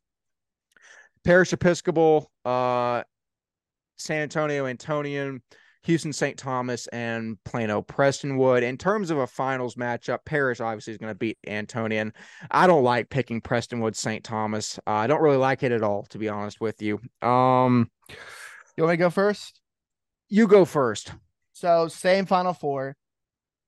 [1.24, 3.02] Parish Episcopal, uh,
[3.96, 5.40] San Antonio Antonian,
[5.84, 6.36] Houston St.
[6.36, 8.62] Thomas, and Plano Prestonwood.
[8.62, 12.12] In terms of a finals matchup, Parish obviously is going to beat Antonian.
[12.50, 14.22] I don't like picking Prestonwood St.
[14.24, 14.78] Thomas.
[14.86, 17.00] Uh, I don't really like it at all, to be honest with you.
[17.20, 17.90] Um,
[18.76, 19.60] You want me to go first?
[20.28, 21.12] you go first.
[21.52, 22.96] So, same final four.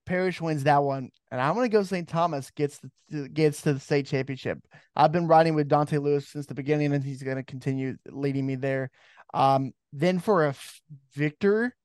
[0.05, 2.07] Parish wins that one, and I'm gonna go St.
[2.07, 2.79] Thomas gets
[3.09, 4.59] the, gets to the state championship.
[4.95, 8.55] I've been riding with Dante Lewis since the beginning, and he's gonna continue leading me
[8.55, 8.91] there.
[9.33, 10.81] Um, then for a f-
[11.13, 11.75] victor,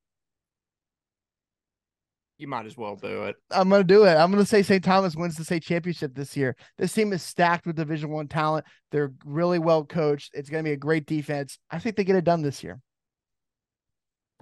[2.39, 3.37] You might as well do it.
[3.51, 4.15] I'm gonna do it.
[4.15, 4.83] I'm gonna say St.
[4.83, 6.57] Thomas wins the state championship this year.
[6.79, 8.65] This team is stacked with Division One talent.
[8.91, 10.31] They're really well coached.
[10.33, 11.59] It's gonna be a great defense.
[11.71, 12.81] I think they get it done this year.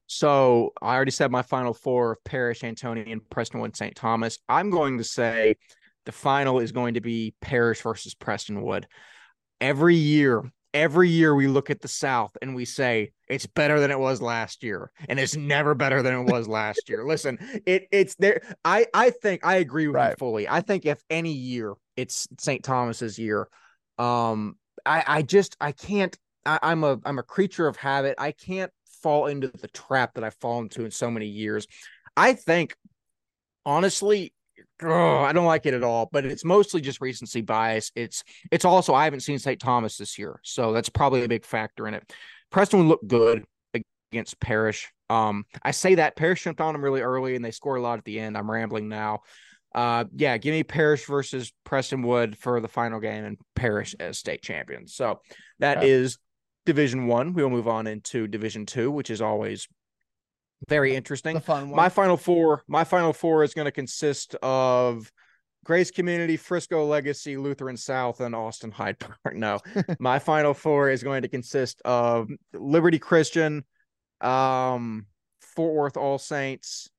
[0.08, 3.94] So I already said my final four of Parish, Antonian, Prestonwood, St.
[3.94, 4.38] Thomas.
[4.48, 5.56] I'm going to say
[6.06, 8.84] the final is going to be Parish versus Prestonwood.
[9.60, 13.90] Every year, every year we look at the South and we say it's better than
[13.90, 17.04] it was last year, and it's never better than it was last year.
[17.04, 18.40] Listen, it it's there.
[18.64, 20.48] I I think I agree with you fully.
[20.48, 22.64] I think if any year it's St.
[22.64, 23.46] Thomas's year,
[23.98, 24.56] um,
[24.86, 26.16] I I just I can't.
[26.46, 28.14] I, I'm a I'm a creature of habit.
[28.16, 31.66] I can't fall into the trap that I've fallen into in so many years.
[32.16, 32.76] I think,
[33.64, 34.32] honestly,
[34.82, 36.08] oh, I don't like it at all.
[36.10, 37.92] But it's mostly just recency bias.
[37.94, 39.60] It's it's also I haven't seen St.
[39.60, 42.12] Thomas this year, so that's probably a big factor in it.
[42.50, 43.44] Preston looked good
[44.12, 44.90] against Parish.
[45.10, 47.98] Um, I say that Parish jumped on them really early and they score a lot
[47.98, 48.36] at the end.
[48.36, 49.20] I'm rambling now.
[49.74, 54.42] Uh, yeah, give me Parish versus Prestonwood for the final game and Parish as state
[54.42, 54.94] champions.
[54.94, 55.20] So
[55.60, 55.88] that Okay.
[55.88, 56.18] is
[56.68, 57.32] Division One.
[57.32, 59.66] We'll move on into Division Two, which is always
[60.68, 61.36] very interesting.
[61.36, 61.76] The fun one.
[61.76, 65.10] My final four, my final four is going to consist of
[65.64, 69.34] Grace Community, Frisco Legacy, Lutheran South, and Austin Hyde Park.
[69.34, 69.60] No,
[69.98, 73.64] my final four is going to consist of Liberty Christian,
[74.20, 75.06] um,
[75.40, 76.90] Fort Worth All Saints,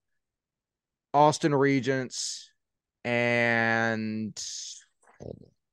[1.13, 2.49] Austin Regents,
[3.05, 4.35] and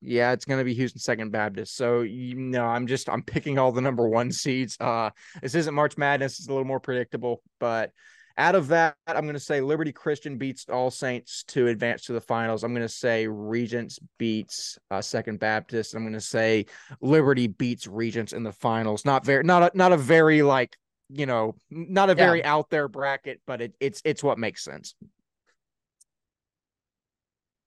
[0.07, 1.75] yeah, it's going to be Houston Second Baptist.
[1.75, 4.77] So you know, I'm just I'm picking all the number one seeds.
[4.79, 5.09] Uh,
[5.41, 7.41] this isn't March Madness; it's a little more predictable.
[7.59, 7.91] But
[8.37, 12.13] out of that, I'm going to say Liberty Christian beats All Saints to advance to
[12.13, 12.63] the finals.
[12.63, 15.95] I'm going to say Regents beats uh, Second Baptist.
[15.95, 16.67] I'm going to say
[17.01, 19.05] Liberty beats Regents in the finals.
[19.05, 20.77] Not very, not a, not a very like
[21.09, 22.25] you know, not a Yeah.
[22.25, 24.93] very out there bracket, but it, it's it's what makes sense.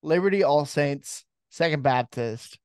[0.03, 2.59] Liberty All Saints, Second Baptist.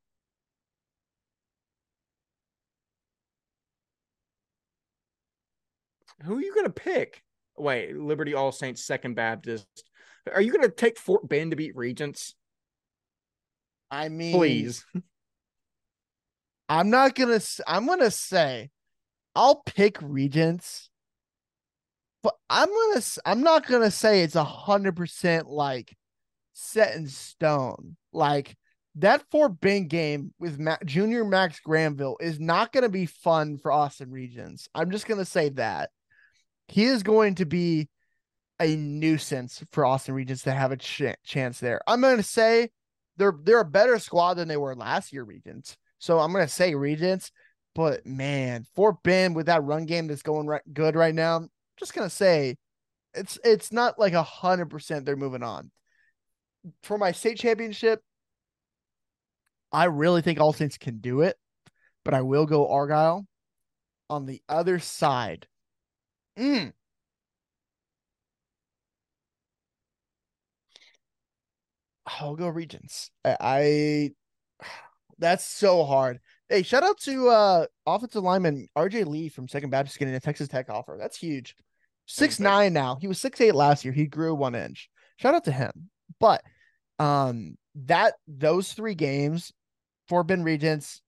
[6.23, 7.23] Who are you going to pick?
[7.57, 9.67] Wait, Liberty All Saints, Second Baptist.
[10.33, 12.35] Are you going to take Fort Bend to beat Regents?
[13.91, 14.85] I mean, Please.
[16.69, 17.39] I'm not gonna.
[17.67, 18.71] I'm gonna say,
[19.35, 20.89] I'll pick Regents,
[22.23, 23.05] but I'm gonna.
[23.23, 25.95] I'm not gonna say it's a hundred percent like
[26.53, 27.97] set in stone.
[28.11, 28.55] Like
[28.95, 34.11] that Fort Bend game with Junior Max Granville is not gonna be fun for Austin
[34.11, 34.69] Regents.
[34.73, 35.89] I'm just gonna say that
[36.67, 37.89] he is going to be
[38.59, 41.81] a nuisance for Austin Regents to have a ch- chance there.
[41.87, 42.69] I'm gonna say
[43.17, 45.77] they're they're a better squad than they were last year, Regents.
[45.99, 47.31] So I'm gonna say Regents,
[47.73, 51.49] but man, Fort Bend with that run game that's going right, good right now, I'm
[51.77, 52.55] just gonna say
[53.13, 55.71] it's it's not like a hundred percent they're moving on.
[56.83, 58.01] For my state championship,
[59.75, 61.35] I really think All Saints can do it,
[62.05, 63.25] but I will go Argyle.
[64.09, 65.47] On the other side,
[66.39, 66.71] mm,
[72.05, 73.09] I'll go Regents.
[73.25, 74.11] I, I
[75.17, 76.19] that's so hard.
[76.47, 80.47] Hey, shout out to uh offensive lineman RJ Lee from Second Baptist getting a Texas
[80.47, 80.97] Tech offer.
[80.97, 81.55] That's huge.
[82.05, 82.97] Six nine now.
[83.01, 83.93] He was six eight last year.
[83.93, 84.89] He grew one inch.
[85.17, 85.89] Shout out to him.
[86.19, 86.43] But
[86.99, 89.51] um that those three games,
[90.09, 91.01] Bend Regents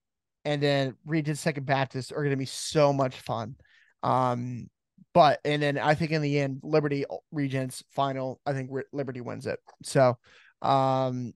[0.46, 3.56] and then Regents Second Baptist are gonna be so much fun.
[4.04, 4.70] Um
[5.14, 9.48] but and then I think in the end, Liberty Regents final, I think Liberty wins
[9.48, 9.60] it.
[9.84, 10.18] So
[10.62, 11.34] um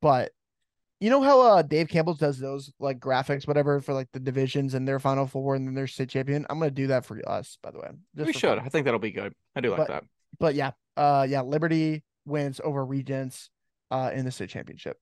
[0.00, 0.32] but
[1.00, 4.74] you know how uh Dave Campbell does those like graphics, whatever, for like the divisions
[4.74, 6.46] and their final four and then their state champion.
[6.48, 7.88] I'm gonna do that for us, by the way.
[8.14, 8.56] we should.
[8.56, 8.60] Fun.
[8.60, 9.34] I think that'll be good.
[9.54, 10.04] I do like but, that.
[10.38, 13.50] But yeah, uh yeah, Liberty wins over Regents
[13.90, 14.96] uh in the state championship.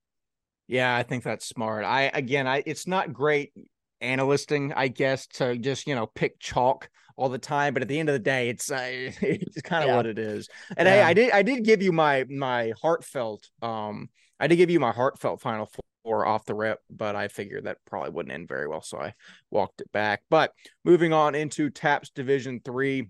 [0.66, 1.84] Yeah, I think that's smart.
[1.84, 3.52] I again I it's not great
[4.00, 7.74] analysting, I guess, to just you know pick chalk all the time.
[7.74, 9.96] But at the end of the day, it's uh, it's kind of yeah.
[9.96, 10.48] what it is.
[10.76, 10.94] And yeah.
[10.94, 14.08] hey, I did I did give you my my heartfelt um
[14.40, 15.70] I did give you my heartfelt final
[16.04, 19.14] four off the rip, but I figured that probably wouldn't end very well, so I
[19.50, 20.22] walked it back.
[20.28, 20.52] But
[20.84, 23.08] moving on into TAPPS Division Three.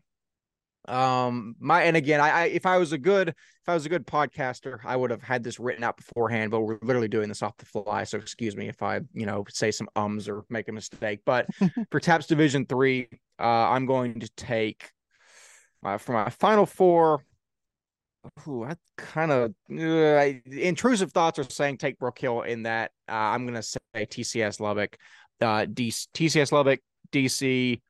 [0.89, 3.89] Um, my and again, I, I if I was a good if I was a
[3.89, 7.43] good podcaster, I would have had this written out beforehand, but we're literally doing this
[7.43, 8.05] off the fly.
[8.05, 11.21] So excuse me if I, you know, say some ums or make a mistake.
[11.25, 11.47] But
[11.91, 13.09] for TAPPS Division Three,
[13.39, 14.91] uh, I'm going to take
[15.85, 17.25] uh, for my final four.
[18.47, 22.93] Ooh, I kind of uh, intrusive thoughts are saying take Brook Hill in that.
[23.09, 24.97] Uh, I'm going to say TCS Lubbock,
[25.41, 26.81] uh, D- TCS Lubbock,
[27.13, 27.81] DC,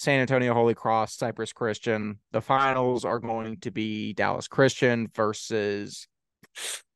[0.00, 2.20] San Antonio Holy Cross, Cypress Christian.
[2.32, 6.08] The finals are going to be Dallas Christian versus.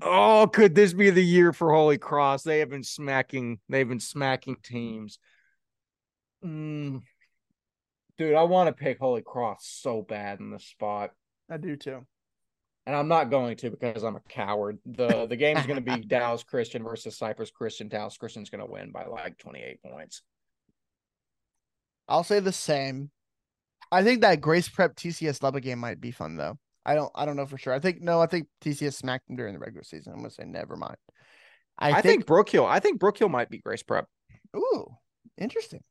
[0.00, 2.44] Oh, could this be the year for Holy Cross?
[2.44, 3.58] They have been smacking.
[3.68, 5.18] They've been smacking teams.
[6.42, 7.02] Mm.
[8.16, 11.10] Dude, I want to pick Holy Cross so bad in this spot.
[11.50, 12.06] I do too
[12.86, 14.78] and I'm not going to because I'm a coward.
[14.86, 17.88] the The game is going to be Dallas Christian versus Cypress Christian.
[17.88, 20.22] Dallas Christian's going to win by like 28 points.
[22.08, 23.10] I'll say the same.
[23.90, 26.58] I think that Grace Prep TCS Lubbock game might be fun though.
[26.84, 27.10] I don't.
[27.14, 27.72] I don't know for sure.
[27.72, 28.20] I think no.
[28.20, 30.12] I think TCS smacked them during the regular season.
[30.12, 30.96] I'm gonna say never mind.
[31.78, 32.66] I, I think, think Brook Hill.
[32.66, 34.06] I think Brook Hill might be Grace Prep.
[34.56, 34.86] Ooh,
[35.38, 35.82] interesting.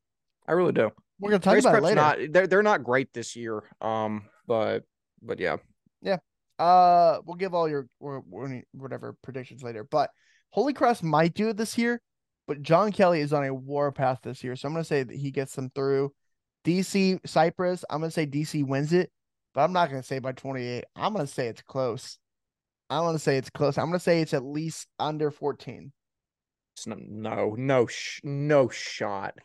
[0.47, 0.91] I really do.
[1.19, 1.95] We're gonna talk Grace about Prep's it later.
[1.95, 3.63] Not, they're they're not great this year.
[3.81, 4.83] Um, but
[5.21, 5.57] but yeah.
[6.01, 6.17] Yeah,
[6.59, 8.23] uh, we'll give all your or,
[8.73, 9.83] whatever predictions later.
[9.89, 10.09] But
[10.49, 12.01] Holy Cross might do it this year,
[12.47, 15.31] but John Kelly is on a warpath this year, so I'm gonna say that he
[15.31, 16.13] gets them through.
[16.65, 19.11] DC Cypress, I'm gonna say DC wins it,
[19.53, 20.83] but I'm not gonna say by 28.
[20.95, 22.17] I'm gonna say it's close.
[22.89, 23.77] I'm gonna say it's close.
[23.77, 25.91] I'm gonna say it's at least under 14.
[26.75, 29.35] It's no, no, no, sh- no shot.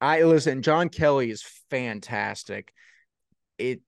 [0.00, 0.62] I listen.
[0.62, 2.72] John Kelly is fantastic.
[3.58, 3.80] It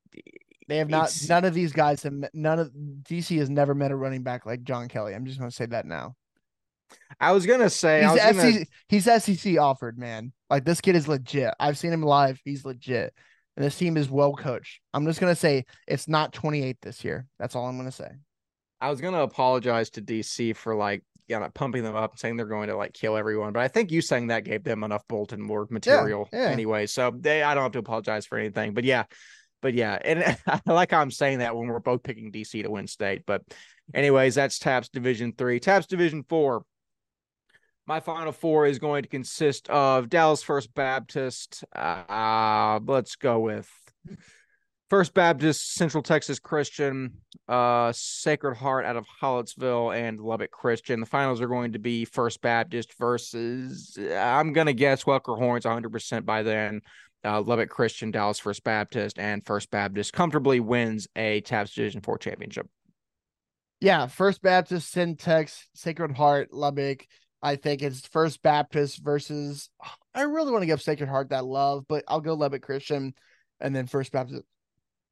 [0.71, 1.13] they have not.
[1.29, 2.15] None of these guys have.
[2.33, 5.15] None of DC has never met a running back like John Kelly.
[5.15, 6.15] I'm just going to say that now.
[7.21, 8.53] I was gonna say he's gonna...
[8.53, 9.05] SEC, he's
[9.41, 10.33] SEC offered, man.
[10.49, 11.55] Like this kid is legit.
[11.61, 12.41] I've seen him live.
[12.45, 13.15] He's legit,
[13.57, 14.81] and this team is well coached.
[14.95, 17.27] I'm just gonna say it's not 28 this year.
[17.39, 18.11] That's all I'm gonna say.
[18.81, 22.45] I was gonna apologize to DC for like you know, pumping them up, saying they're
[22.45, 23.53] going to like kill everyone.
[23.53, 26.49] But I think you saying that gave them enough bulletin board material yeah, yeah.
[26.49, 26.87] anyway.
[26.87, 28.75] So they, I don't have to apologize for anything.
[28.75, 29.05] But yeah,
[29.63, 32.71] but yeah, and I like how I'm saying that when we're both picking DC to
[32.71, 33.23] win state.
[33.27, 33.43] But
[33.95, 35.61] anyways, that's TAPPS Division Three.
[35.61, 36.65] TAPPS Division Four.
[37.87, 41.65] My final four is going to consist of Dallas First Baptist.
[41.75, 43.69] Uh, let's go with
[44.91, 47.13] First Baptist, Central Texas Christian,
[47.49, 51.01] uh, Sacred Heart out of Hallettsville, and Lubbock Christian.
[51.01, 55.65] The finals are going to be First Baptist versus, I'm going to guess, Welker Horns
[55.65, 56.81] 100% by then
[57.25, 62.19] uh, Lubbock Christian, Dallas First Baptist, and First Baptist comfortably wins a TAPPS Division Four
[62.19, 62.67] championship.
[63.81, 67.07] Yeah, First Baptist, Syntex, Sacred Heart, Lubbock,
[67.43, 69.71] I think it's First Baptist versus.
[70.15, 73.15] I really want to give Sacred Heart that love, but I'll go Lubbock Christian,
[73.61, 74.43] and then First Baptist.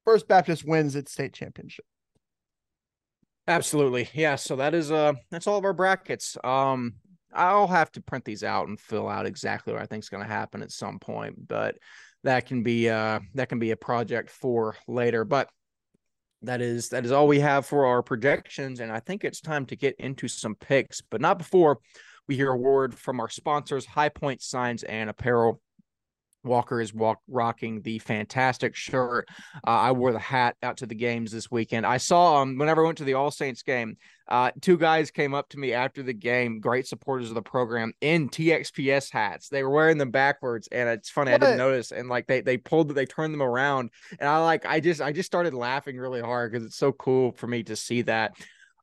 [0.05, 1.85] First Baptist wins its state championship.
[3.47, 4.09] Absolutely.
[4.13, 4.35] Yeah.
[4.35, 6.37] So that is uh that's all of our brackets.
[6.43, 6.93] Um
[7.33, 10.23] I'll have to print these out and fill out exactly what I think is going
[10.23, 11.75] to happen at some point, but
[12.23, 15.25] that can be uh that can be a project for later.
[15.25, 15.49] But
[16.43, 19.65] that is that is all we have for our projections, and I think it's time
[19.67, 21.79] to get into some picks, but not before
[22.29, 25.59] we hear a word from our sponsors, High Point Signs and Apparel.
[26.43, 29.27] Walker is walk, rocking the fantastic shirt.
[29.55, 31.85] Uh, I wore the hat out to the games this weekend.
[31.85, 33.97] I saw um, whenever I went to the All Saints game,
[34.29, 37.93] uh, two guys came up to me after the game, great supporters of the program,
[37.99, 39.49] in TXPS hats.
[39.49, 41.43] They were wearing them backwards, and it's funny what?
[41.43, 41.91] I didn't notice.
[41.91, 45.11] And like they they pulled, they turned them around, and I like I just I
[45.11, 48.33] just started laughing really hard because it's so cool for me to see that.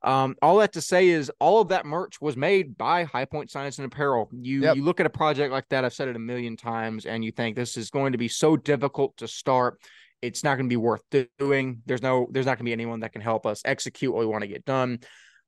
[0.03, 3.49] Um, all that to say is all of that merch was made by High Point
[3.49, 4.29] Signs and Apparel.
[4.31, 4.75] You yep.
[4.75, 7.31] you look at a project like that, I've said it a million times, and you
[7.31, 9.81] think this is going to be so difficult to start.
[10.21, 11.03] It's not going to be worth
[11.39, 11.81] doing.
[11.85, 14.25] There's no there's not going to be anyone that can help us execute what we
[14.25, 14.99] want to get done.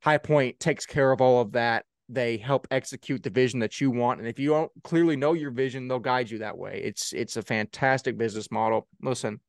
[0.01, 1.85] High Point takes care of all of that.
[2.07, 5.51] They help execute the vision that you want, and if you don't clearly know your
[5.51, 6.81] vision, they'll guide you that way.
[6.83, 8.87] It's it's a fantastic business model.
[9.01, 9.39] Listen,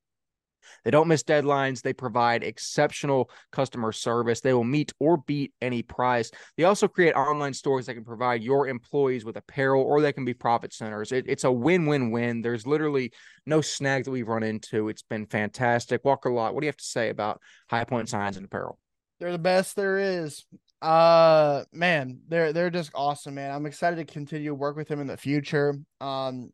[0.85, 1.83] they don't miss deadlines.
[1.83, 4.41] They provide exceptional customer service.
[4.41, 6.31] They will meet or beat any price.
[6.57, 10.25] They also create online stores that can provide your employees with apparel or they can
[10.25, 11.13] be profit centers.
[11.13, 12.43] It, it's a win win win.
[12.43, 13.13] There's literally
[13.47, 14.89] no snag that we've run into.
[14.89, 16.05] It's been fantastic.
[16.05, 18.79] Walker Lott, what do you have to say about High Point Signs and Apparel?
[19.19, 20.45] They're the best there is.
[20.81, 23.55] Uh man, they're they're just awesome, man.
[23.55, 25.75] I'm excited to continue to work with them in the future.
[26.01, 26.53] Um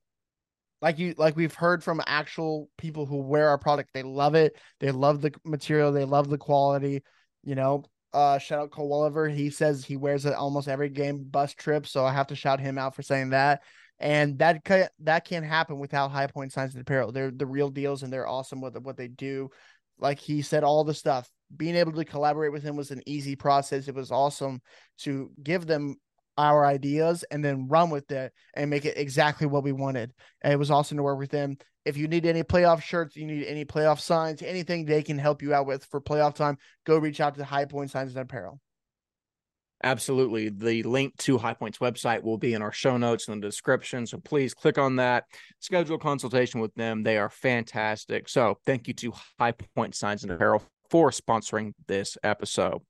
[0.83, 4.57] like you like we've heard from actual people who wear our product they love it.
[4.81, 7.03] They love the material they love the quality
[7.45, 7.85] you know?
[8.13, 9.29] Uh shout out cole Welliver.
[9.29, 12.61] he says he wears it almost every game bus trip so i have to shout
[12.61, 13.63] him out for saying that.
[13.99, 17.13] And that can, that can't happen without high point signs and apparel.
[17.13, 19.49] They're the real deals and they're awesome with what they do.
[19.99, 23.37] Like he said all the stuff being able to collaborate with him was an easy
[23.37, 23.89] process.
[23.89, 24.61] It was awesome
[24.99, 25.97] to give them
[26.37, 30.13] our ideas and then run with it and make it exactly what we wanted.
[30.43, 31.57] And it was awesome to work with them.
[31.85, 35.41] If you need any playoff shirts, you need any playoff signs, anything they can help
[35.41, 38.61] you out with for playoff time, go reach out to High Point Signs and Apparel.
[39.85, 40.49] Absolutely.
[40.49, 44.07] The link to High Point's website will be in our show notes in the description.
[44.07, 45.25] So please click on that,
[45.61, 47.03] schedule a consultation with them.
[47.03, 48.29] They are fantastic.
[48.29, 52.81] So thank you to High Point Signs and Apparel for sponsoring this episode.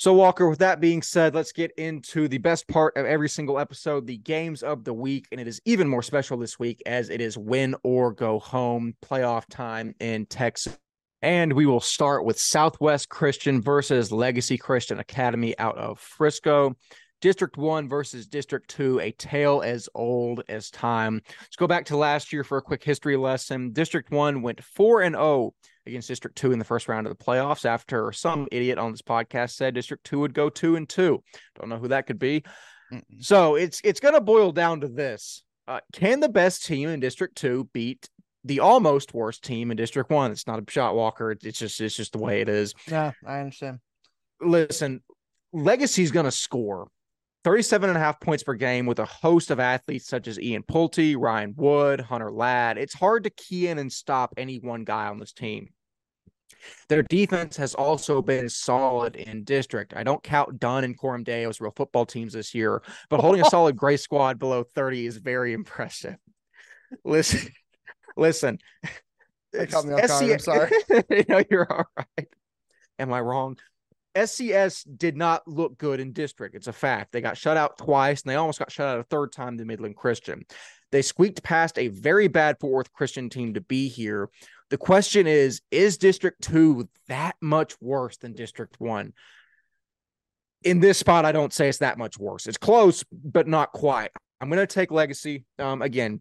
[0.00, 3.58] So, Walker, with that being said, let's get into the best part of every single
[3.58, 5.26] episode the games of the week.
[5.32, 8.94] And it is even more special this week as it is win or go home
[9.04, 10.78] playoff time in Texas.
[11.20, 16.76] And we will start with Southwest Christian versus Legacy Christian Academy out of Frisco.
[17.20, 21.20] District 1 versus District 2, a tale as old as time.
[21.40, 23.72] Let's go back to last year for a quick history lesson.
[23.72, 25.54] District 1 went 4 and 0
[25.88, 29.02] against District 2 in the first round of the playoffs after some idiot on this
[29.02, 31.22] podcast said District 2 would go 2 and 2.
[31.58, 32.44] Don't know who that could be.
[32.92, 33.02] Mm-mm.
[33.20, 35.42] So, it's it's going to boil down to this.
[35.66, 38.08] Uh, can the best team in District 2 beat
[38.44, 40.32] the almost worst team in District 1?
[40.32, 41.32] It's not a shot walker.
[41.32, 42.74] It's just it's just the way it is.
[42.86, 43.80] Yeah, I understand.
[44.40, 45.02] Listen,
[45.52, 46.88] Legacy's going to score
[47.44, 50.62] 37 and a half points per game with a host of athletes such as Ian
[50.62, 52.78] Pulte, Ryan Wood, Hunter Ladd.
[52.78, 55.68] It's hard to key in and stop any one guy on this team.
[56.88, 59.94] Their defense has also been solid in district.
[59.96, 63.42] I don't count Dunne and Coram Deo as real football teams this year, but holding
[63.42, 66.16] a solid gray squad below 30 is very impressive.
[67.04, 67.52] Listen,
[68.16, 68.58] listen.
[69.54, 70.30] Caught me off guard.
[70.30, 70.70] I'm sorry.
[71.28, 72.28] no, you're all right.
[72.98, 73.56] Am I wrong?
[74.14, 76.54] SCS did not look good in district.
[76.54, 77.12] It's a fact.
[77.12, 79.64] They got shut out twice and they almost got shut out a third time to
[79.64, 80.44] Midland Christian.
[80.90, 84.28] They squeaked past a very bad Fort Worth Christian team to be here.
[84.70, 89.12] The question is Is District 2 that much worse than District 1?
[90.64, 92.46] In this spot, I don't say it's that much worse.
[92.46, 94.10] It's close, but not quite.
[94.40, 95.44] I'm going to take Legacy.
[95.58, 96.20] Um, again,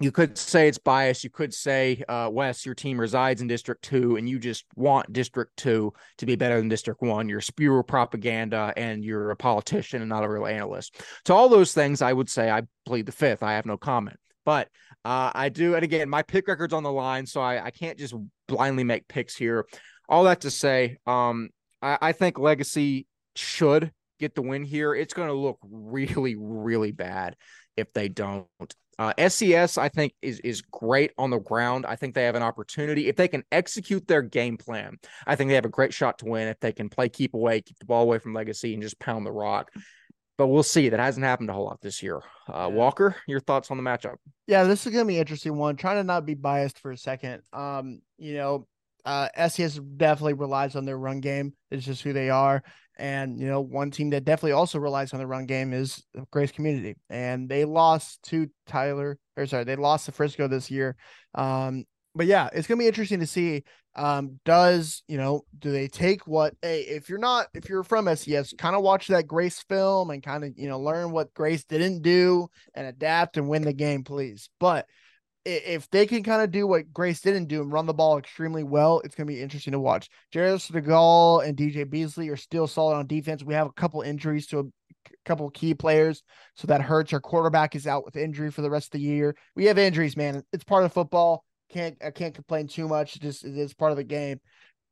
[0.00, 1.22] you could say it's biased.
[1.22, 5.12] You could say, uh, Wes, your team resides in District 2 and you just want
[5.12, 7.28] District 2 to be better than District 1.
[7.28, 11.00] You're spewer propaganda and you're a politician and not a real analyst.
[11.26, 13.42] To all those things, I would say I plead the fifth.
[13.42, 14.18] I have no comment.
[14.44, 14.68] But
[15.04, 15.74] uh, I do.
[15.74, 18.14] And again, my pick record's on the line, so I, I can't just
[18.48, 19.66] blindly make picks here.
[20.08, 21.50] All that to say, um,
[21.82, 24.94] I, I think Legacy should get the win here.
[24.94, 27.36] It's going to look really, really bad
[27.76, 28.46] if they don't.
[28.96, 31.84] Uh, SCS, I think, is is great on the ground.
[31.84, 34.96] I think they have an opportunity if they can execute their game plan.
[35.26, 37.60] I think they have a great shot to win if they can play keep away,
[37.60, 39.70] keep the ball away from Legacy, and just pound the rock.
[40.36, 40.88] But we'll see.
[40.88, 42.20] That hasn't happened a whole lot this year.
[42.48, 42.68] Uh.
[42.72, 44.16] Walker, your thoughts on the matchup?
[44.46, 45.76] Yeah, this is gonna be an interesting one.
[45.76, 47.42] Trying to not be biased for a second.
[47.52, 48.66] Um, you know,
[49.04, 51.54] uh, SCS definitely relies on their run game.
[51.70, 52.62] It's just who they are.
[52.96, 56.52] And you know, one team that definitely also relies on the run game is Grace
[56.52, 60.96] Community, and they lost to Tyler, or sorry, they lost to Frisco this year.
[61.34, 63.64] Um, but yeah, it's gonna be interesting to see.
[63.96, 66.54] Um, does you know, do they take what?
[66.62, 70.22] Hey, if you're not, if you're from SCS, kind of watch that Grace film and
[70.22, 74.02] kind of you know learn what Grace didn't do and adapt and win the game,
[74.02, 74.48] please.
[74.58, 74.86] But
[75.44, 78.62] if they can kind of do what Grace didn't do and run the ball extremely
[78.62, 80.08] well, it's going to be interesting to watch.
[80.32, 83.44] Jared Senegal and DJ Beasley are still solid on defense.
[83.44, 84.64] We have a couple injuries to a
[85.26, 86.22] couple key players,
[86.54, 87.12] so that hurts.
[87.12, 89.36] Our quarterback is out with injury for the rest of the year.
[89.54, 90.42] We have injuries, man.
[90.52, 91.44] It's part of football.
[91.70, 93.20] Can't I can't complain too much.
[93.20, 94.40] Just it is part of the game.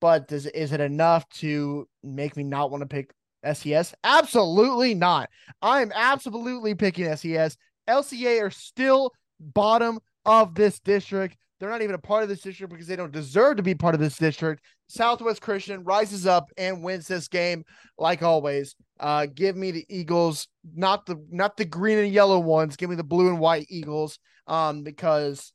[0.00, 3.12] But does is it enough to make me not want to pick
[3.44, 3.94] SCS?
[4.02, 5.30] Absolutely not.
[5.60, 7.56] I'm absolutely picking SCS.
[7.88, 11.36] LCA are still bottom of this district.
[11.58, 13.94] They're not even a part of this district because they don't deserve to be part
[13.94, 14.64] of this district.
[14.88, 17.64] Southwest Christian rises up and wins this game
[17.96, 18.74] like always.
[18.98, 22.76] Uh, give me the Eagles, not the not the green and yellow ones.
[22.76, 24.18] Give me the blue and white Eagles.
[24.48, 25.52] Um, because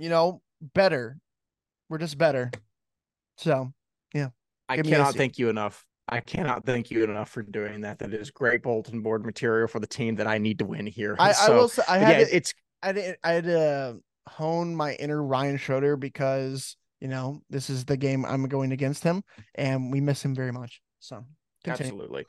[0.00, 0.40] you know
[0.74, 1.18] better.
[1.88, 2.50] We're just better.
[3.36, 3.72] So
[4.14, 4.28] yeah.
[4.68, 5.84] I Give cannot thank you enough.
[6.08, 7.98] I cannot thank you enough for doing that.
[8.00, 11.14] That is great bulletin board material for the team that I need to win here.
[11.18, 13.98] I, I will say I had yeah, to, it's I didn't I had to
[14.28, 19.04] hone my inner Ryan Schroeder because you know this is the game I'm going against
[19.04, 19.22] him
[19.54, 20.80] and we miss him very much.
[20.98, 21.24] So
[21.62, 21.92] continue.
[21.92, 22.26] Absolutely.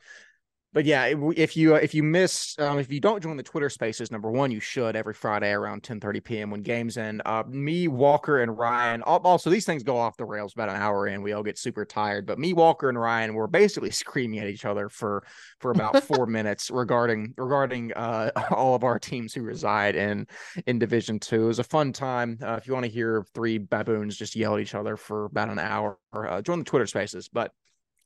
[0.74, 3.68] But yeah, if you uh, if you miss um, if you don't join the Twitter
[3.68, 6.50] Spaces, number one, you should every Friday around ten thirty p.m.
[6.50, 7.20] when games end.
[7.26, 9.02] Uh, me, Walker, and Ryan.
[9.02, 11.20] Also, these things go off the rails about an hour in.
[11.20, 12.24] We all get super tired.
[12.24, 15.24] But me, Walker, and Ryan were basically screaming at each other for
[15.60, 20.26] for about four minutes regarding regarding uh, all of our teams who reside in
[20.66, 21.44] in Division Two.
[21.44, 22.38] It was a fun time.
[22.42, 25.50] Uh, if you want to hear three baboons just yell at each other for about
[25.50, 27.28] an hour, uh, join the Twitter Spaces.
[27.28, 27.52] But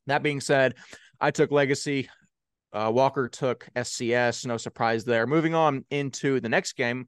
[0.09, 0.75] that being said,
[1.21, 2.09] I took Legacy.
[2.77, 4.45] Uh, Walker took SCS.
[4.45, 5.27] No surprise there.
[5.27, 7.07] Moving on into the next game.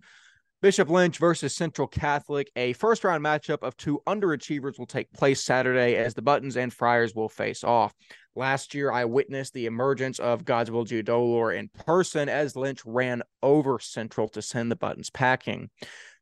[0.62, 2.50] Bishop Lynch versus Central Catholic.
[2.56, 6.72] A first round matchup of two underachievers will take place Saturday as the Buttons and
[6.72, 7.94] Friars will face off.
[8.34, 13.78] Last year, I witnessed the emergence of Godswill Geodolor in person as Lynch ran over
[13.78, 15.68] Central to send the Buttons packing.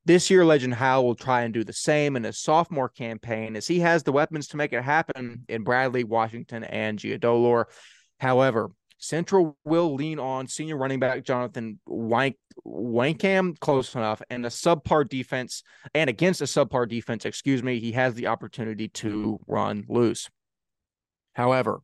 [0.05, 3.69] This year, Legend Howe will try and do the same in his sophomore campaign as
[3.69, 7.67] he has the weapons to make it happen in Bradley, Washington, and Geodolor.
[8.19, 12.37] However, Central will lean on senior running back Jonathan Wank
[12.67, 15.63] Wankham close enough and a subpar defense
[15.95, 20.31] and against a subpar defense, excuse me, he has the opportunity to run loose.
[21.35, 21.83] However,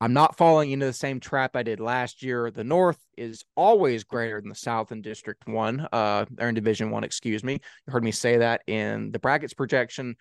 [0.00, 2.50] I'm not falling into the same trap I did last year.
[2.50, 6.90] The North is always greater than the South in District One, uh, or in Division
[6.90, 7.54] One, excuse me.
[7.54, 10.16] You heard me say that in the brackets projection.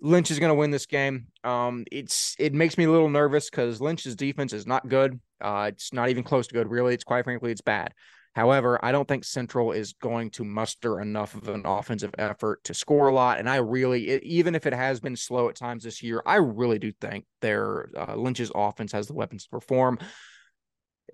[0.00, 1.28] Lynch is going to win this game.
[1.44, 5.20] Um, it's it makes me a little nervous because Lynch's defense is not good.
[5.44, 6.94] Uh, it's not even close to good, really.
[6.94, 7.92] It's quite frankly, it's bad.
[8.34, 12.74] However, I don't think Central is going to muster enough of an offensive effort to
[12.74, 13.38] score a lot.
[13.38, 16.36] And I really, it, even if it has been slow at times this year, I
[16.36, 20.00] really do think their uh, Lynch's offense has the weapons to perform.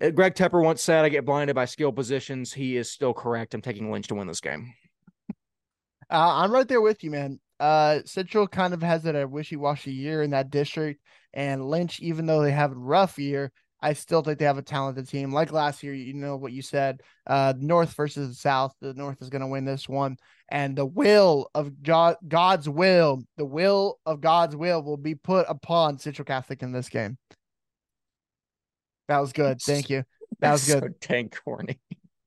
[0.01, 3.53] Uh, Greg Tepper once said, "I get blinded by skill positions." He is still correct.
[3.53, 4.73] I'm taking Lynch to win this game.
[6.09, 7.39] Uh, I'm right there with you, man.
[7.59, 11.01] Uh, Central kind of has it a wishy-washy year in that district,
[11.33, 13.51] and Lynch, even though they have a rough year,
[13.81, 15.31] I still think they have a talented team.
[15.31, 17.01] Like last year, you know what you said.
[17.25, 18.75] Uh, North versus the South.
[18.79, 20.17] The North is going to win this one,
[20.49, 25.97] and the will of God's will, the will of God's will, will be put upon
[25.97, 27.17] Central Catholic in this game.
[29.07, 29.61] That was good.
[29.61, 30.03] Thank you.
[30.39, 30.81] That was good.
[30.81, 31.79] So dang corny.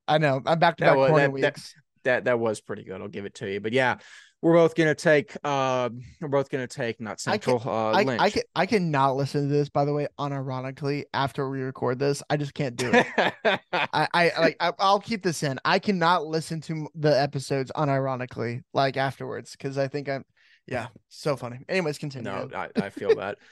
[0.06, 0.40] I know.
[0.44, 1.74] I'm back to That back that- that- weeks.
[2.04, 3.00] That that was pretty good.
[3.00, 3.60] I'll give it to you.
[3.60, 3.96] But yeah,
[4.44, 5.34] we're both gonna take.
[5.42, 5.88] Uh,
[6.20, 7.62] we're both gonna take not I can- Central.
[7.66, 8.20] uh, I, Lynch.
[8.20, 12.22] I can I cannot listen to this by the way unironically after we record this
[12.28, 13.06] I just can't do it
[13.72, 18.62] I I like I, I'll keep this in I cannot listen to the episodes unironically
[18.74, 20.26] like afterwards because I think I'm
[20.66, 22.48] yeah so funny anyways continue No.
[22.54, 23.38] I, I feel that.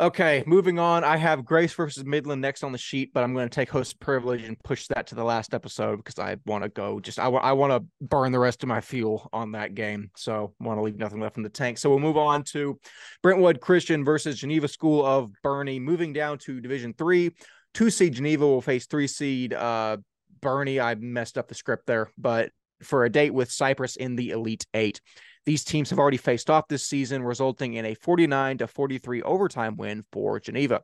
[0.00, 1.02] Okay, moving on.
[1.02, 3.98] I have Grace versus Midland next on the sheet, but I'm going to take host
[3.98, 7.00] privilege and push that to the last episode because I want to go.
[7.00, 10.12] Just I, wa- I want to burn the rest of my fuel on that game,
[10.16, 11.78] so want to leave nothing left in the tank.
[11.78, 12.78] So we'll move on to
[13.24, 15.80] Brentwood Christian versus Geneva School of Boerne.
[15.80, 17.32] Moving down to Division Three,
[17.74, 19.96] two seed Geneva will face three seed uh,
[20.40, 20.80] Boerne.
[20.80, 22.52] I messed up the script there, but
[22.84, 25.00] for a date with Cypress in the Elite Eight.
[25.46, 29.76] These teams have already faced off this season, resulting in a 49 to 43 overtime
[29.76, 30.82] win for Geneva.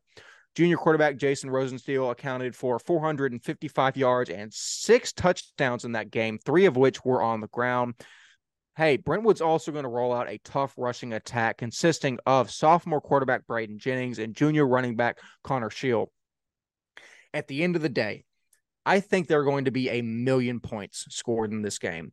[0.54, 6.66] Junior quarterback Jason Rosenstiel accounted for 455 yards and six touchdowns in that game, three
[6.66, 7.94] of which were on the ground.
[8.76, 13.46] Hey, Brentwood's also going to roll out a tough rushing attack consisting of sophomore quarterback
[13.46, 16.08] Braden Jennings and junior running back Connor Shield.
[17.32, 18.24] At the end of the day,
[18.86, 22.12] I think there are going to be a million points scored in this game.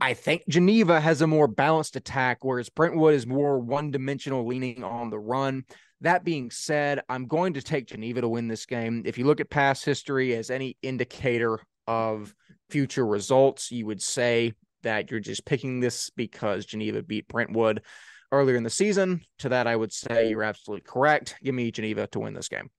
[0.00, 4.84] I think Geneva has a more balanced attack, whereas Brentwood is more one dimensional, leaning
[4.84, 5.64] on the run.
[6.00, 9.02] That being said, I'm going to take Geneva to win this game.
[9.04, 12.32] If you look at past history as any indicator of
[12.70, 17.82] future results, you would say that you're just picking this because Geneva beat Brentwood
[18.30, 19.22] earlier in the season.
[19.40, 21.34] To that, I would say you're absolutely correct.
[21.42, 22.70] Give me Geneva to win this game.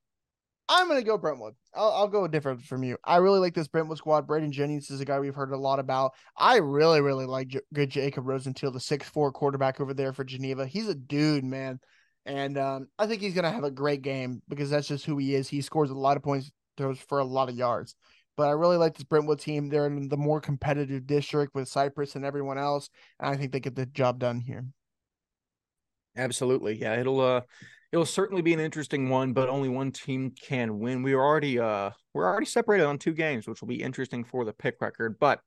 [0.71, 1.55] I'm gonna go Brentwood.
[1.73, 2.95] I'll, I'll go different from you.
[3.03, 4.27] I really like this Brentwood squad.
[4.27, 6.13] Braden Jennings is a guy we've heard a lot about.
[6.37, 10.23] I really, really like J- good Jacob Rosenthal, the six four quarterback over there for
[10.23, 10.67] Geneva.
[10.67, 11.79] He's a dude, man,
[12.27, 15.33] and um, I think he's gonna have a great game because that's just who he
[15.33, 15.49] is.
[15.49, 17.95] He scores a lot of points, throws for a lot of yards.
[18.37, 19.69] But I really like this Brentwood team.
[19.69, 22.89] They're in the more competitive district with Cypress and everyone else,
[23.19, 24.65] and I think they get the job done here.
[26.15, 26.99] Absolutely, yeah.
[26.99, 27.41] It'll uh
[27.91, 31.03] it'll certainly be an interesting one, but only one team can win.
[31.03, 34.45] We are already uh we're already separated on two games, which will be interesting for
[34.45, 35.17] the pick record.
[35.19, 35.39] But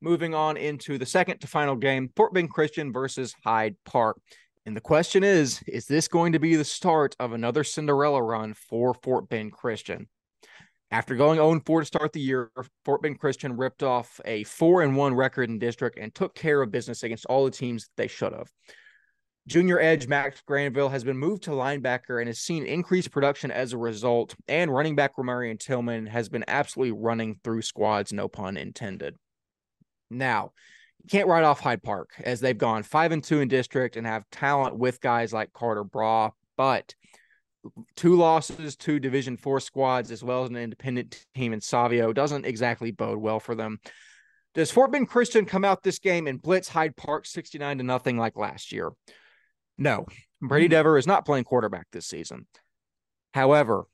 [0.00, 4.20] moving on into the second to final game, Fort Bend Christian versus Hyde Park.
[4.64, 8.54] And the question is, is this going to be the start of another Cinderella run
[8.54, 10.08] for Fort Bend Christian?
[10.92, 12.50] After going 0 4 to start the year,
[12.84, 16.60] Fort Bend Christian ripped off a 4 and 1 record in district and took care
[16.62, 18.50] of business against all the teams they should have.
[19.48, 23.72] Junior edge Max Granville has been moved to linebacker and has seen increased production as
[23.72, 24.36] a result.
[24.46, 29.16] And running back Romarian Tillman has been absolutely running through squads, no pun intended.
[30.10, 30.52] Now,
[31.02, 34.06] you can't write off Hyde Park as they've gone five and two in district and
[34.06, 36.94] have talent with guys like Carter Braw, but
[37.96, 42.46] two losses to Division Four squads as well as an independent team in Savio doesn't
[42.46, 43.80] exactly bode well for them.
[44.54, 48.18] Does Fort Bend Christian come out this game and blitz Hyde Park 69 to nothing
[48.18, 48.92] like last year?
[49.82, 50.06] No,
[50.40, 50.70] Brady hmm.
[50.70, 52.46] Dever is not playing quarterback this season.
[53.34, 53.84] However,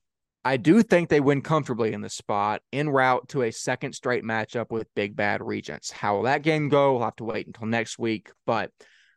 [0.44, 4.24] I do think they win comfortably in the spot en route to a second straight
[4.24, 5.90] matchup with Big Bad Regents.
[5.90, 6.92] How will that game go?
[6.92, 8.30] We'll have to wait until next week.
[8.46, 8.70] But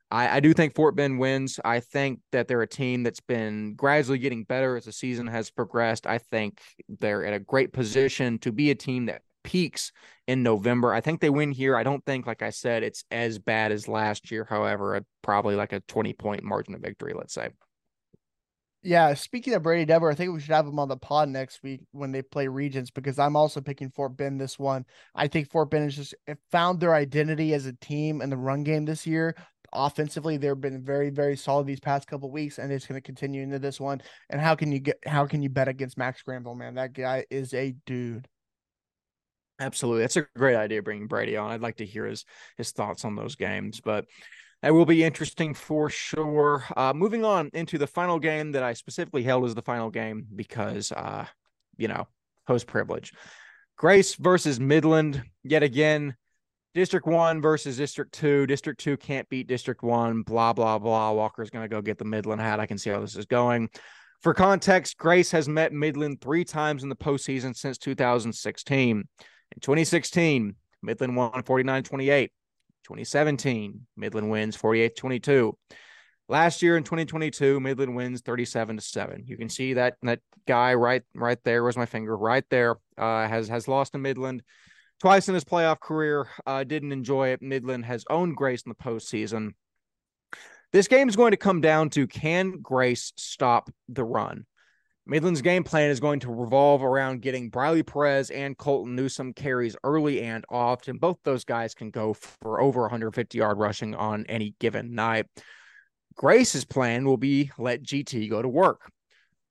[0.10, 1.60] I, I, do think Fort Bend wins.
[1.64, 5.52] I think that they're a team that's been gradually getting better as the season has
[5.52, 6.06] progressed.
[6.06, 6.60] I think
[7.00, 9.92] they're in a great position to be a team that peaks
[10.28, 10.94] in November.
[10.94, 11.76] I think they win here.
[11.76, 14.46] I don't think, like I said, it's as bad as last year.
[14.50, 17.50] However, probably like a 20 point margin of victory, let's say.
[18.84, 21.62] Yeah, speaking of Brady Dever, I think we should have him on the pod next
[21.62, 24.86] week when they play Regents because I'm also picking Fort Bend this one.
[25.14, 28.38] I think Fort Bend has just eh, found their identity as a team in the
[28.38, 29.36] run game this year.
[29.72, 33.44] Offensively, they've been very, very solid these past couple weeks, and it's going to continue
[33.44, 34.02] into this one.
[34.32, 34.98] And how can you get?
[35.06, 36.74] How can you bet against Max Granville, man?
[36.74, 38.28] That guy is a dude.
[39.62, 40.02] Absolutely.
[40.02, 41.52] That's a great idea bringing Brady on.
[41.52, 42.26] I'd like to hear his
[42.58, 44.06] his thoughts on those games, but
[44.64, 46.64] that will be interesting for sure.
[46.76, 50.26] Uh, moving on into the final game that I specifically held as the final game
[50.36, 51.26] because uh,
[51.78, 52.08] you know,
[52.48, 53.14] host privilege.
[53.78, 56.16] Grace versus Midland yet again.
[56.74, 58.48] District 1 versus District 2.
[58.48, 60.24] District 2 can't beat District 1.
[60.24, 61.12] Blah blah blah.
[61.12, 62.60] Walker's going to go get the Midland hat.
[62.60, 63.70] I can see how this is going.
[64.22, 69.04] For context, Grace has met Midland 3 times in the postseason since 2016.
[69.54, 72.32] In 2016, Midland won 49 28.
[72.84, 75.58] 2017, Midland wins 48 22.
[76.28, 79.24] Last year in 2022, Midland wins 37 to 7.
[79.26, 81.64] You can see that that guy right right there.
[81.64, 82.16] Where's my finger?
[82.16, 82.78] Right there.
[82.98, 84.42] Uh, has has lost to Midland
[85.00, 86.28] twice in his playoff career.
[86.46, 87.42] Uh, didn't enjoy it.
[87.42, 89.52] Midland has owned Grace in the postseason.
[90.72, 94.46] This game is going to come down to can Grace stop the run?
[95.06, 99.76] Midland's game plan is going to revolve around getting Briley Perez and Colton Newsom carries
[99.84, 100.98] early and often.
[101.00, 105.26] Both those guys can go for over 150 yard rushing on any given night.
[106.16, 108.92] Grace's plan will be let GT go to work.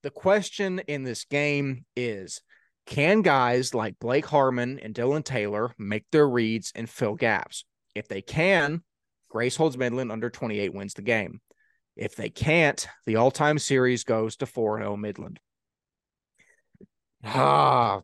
[0.02, 2.40] The question in this game is
[2.86, 7.64] can guys like Blake Harmon and Dylan Taylor make their reads and fill gaps?
[7.94, 8.82] If they can,
[9.28, 11.40] Grace holds Midland under 28 wins the game.
[11.96, 15.40] If they can't, the all time series goes to 4 0 Midland.
[17.24, 18.02] Ah,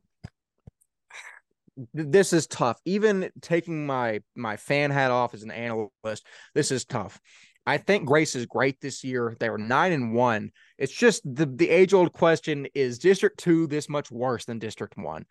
[1.93, 2.81] this is tough.
[2.85, 7.21] Even taking my my fan hat off as an analyst, this is tough.
[7.67, 9.37] I think Grace is great this year.
[9.41, 10.53] They were nine and one.
[10.79, 14.97] It's just the the age old question: Is District Two this much worse than District
[14.97, 15.27] One?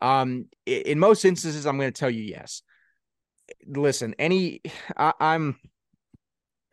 [0.00, 2.62] Um, in most instances, I'm going to tell you yes.
[3.66, 4.60] Listen, any
[4.96, 5.58] I, I'm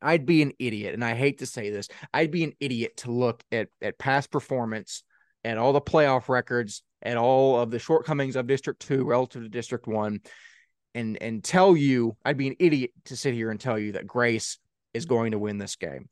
[0.01, 3.11] I'd be an idiot, and I hate to say this, I'd be an idiot to
[3.11, 5.03] look at at past performance
[5.43, 9.49] and all the playoff records and all of the shortcomings of District 2 relative to
[9.49, 10.19] District 1
[10.95, 14.07] and and tell you I'd be an idiot to sit here and tell you that
[14.07, 14.57] Grace
[14.93, 16.09] is going to win this game.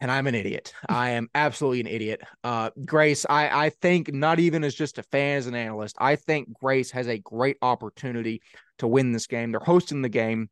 [0.00, 0.72] And I'm an idiot.
[0.88, 2.20] I am absolutely an idiot.
[2.42, 6.16] Uh, Grace, I, I think not even as just a fan, as an analyst, I
[6.16, 8.42] think Grace has a great opportunity
[8.78, 9.52] to win this game.
[9.52, 10.50] They're hosting the game.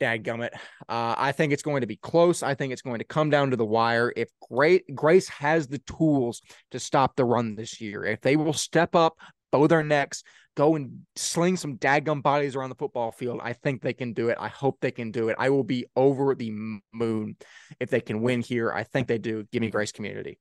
[0.00, 0.50] Dadgummit.
[0.88, 2.42] Uh, I think it's going to be close.
[2.42, 4.12] I think it's going to come down to the wire.
[4.16, 8.52] If great Grace has the tools to stop the run this year, if they will
[8.52, 9.16] step up,
[9.52, 10.22] bow their necks,
[10.56, 14.28] go and sling some dadgum bodies around the football field, I think they can do
[14.28, 14.38] it.
[14.40, 15.36] I hope they can do it.
[15.38, 16.50] I will be over the
[16.92, 17.36] moon
[17.78, 18.72] if they can win here.
[18.72, 19.44] I think they do.
[19.52, 20.38] Give me Grace Community.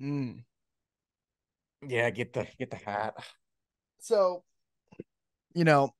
[0.00, 0.44] Mm.
[1.86, 3.14] Yeah, get the get the hat.
[4.00, 4.44] So,
[5.54, 5.94] you know,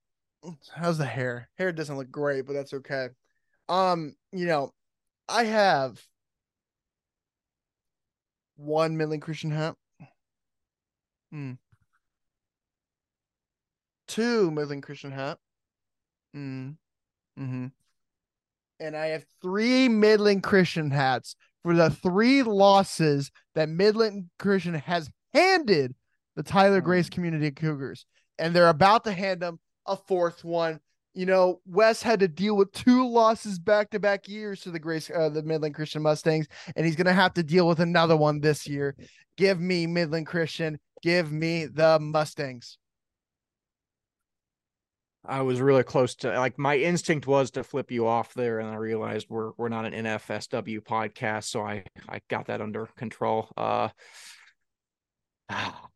[0.75, 1.49] how's the hair?
[1.59, 3.09] Hair doesn't look great, but that's okay.
[3.69, 4.73] Um, you know,
[5.29, 6.01] I have
[8.57, 9.77] one Midland Christian hat.
[11.31, 11.53] Hmm.
[14.09, 15.39] Two Midland Christian hat.
[16.35, 16.71] Hmm.
[17.39, 17.67] Mm-hmm.
[18.81, 25.11] And I have three Midland Christian hats for the three losses that Midland Christian has
[25.35, 25.95] handed
[26.35, 28.07] the Tyler Grace Community Cougars.
[28.39, 29.61] And they're about to hand them
[29.91, 30.81] a fourth one.
[31.13, 34.79] You know, Wes had to deal with two losses back to back years to the
[34.79, 36.47] Grace, uh, the Midland Christian Mustangs,
[36.77, 38.95] and he's going to have to deal with another one this year.
[39.37, 40.79] Give me Midland Christian.
[41.03, 42.79] Give me the Mustangs.
[45.25, 48.69] I was really close to like my instinct was to flip you off there, and
[48.69, 53.51] I realized we're we're not an NFSW podcast, so I I got that under control.
[53.57, 53.89] Uh,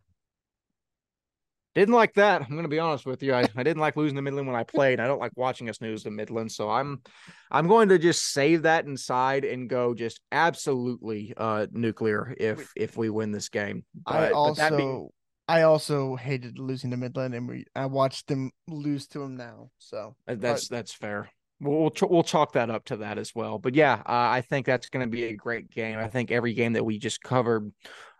[1.74, 2.42] didn't like that.
[2.42, 3.34] I'm going to be honest with you.
[3.34, 5.00] I, I didn't like losing the Midland when I played.
[5.00, 6.52] I don't like watching us lose the Midland.
[6.52, 7.02] So I'm
[7.50, 12.96] I'm going to just save that inside and go just absolutely uh nuclear if if
[12.96, 13.84] we win this game.
[14.06, 15.08] But, I also being...
[15.46, 19.70] I also hated losing to Midland and we I watched them lose to them now.
[19.78, 20.76] So uh, that's but...
[20.76, 21.30] that's fair.
[21.60, 23.58] We'll we'll, chalk that up to that as well.
[23.58, 25.98] But yeah, uh, I think that's going to be a great game.
[25.98, 27.72] I think every game that we just covered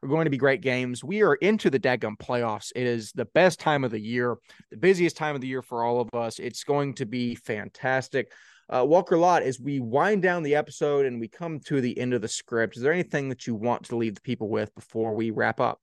[0.02, 1.02] are going to be great games.
[1.02, 2.70] We are into the Dagum playoffs.
[2.76, 4.36] It is the best time of the year,
[4.70, 6.38] the busiest time of the year for all of us.
[6.38, 8.30] It's going to be fantastic.
[8.68, 12.14] Uh, Walker Lott, as we wind down the episode and we come to the end
[12.14, 15.14] of the script, is there anything that you want to leave the people with before
[15.14, 15.80] we wrap up?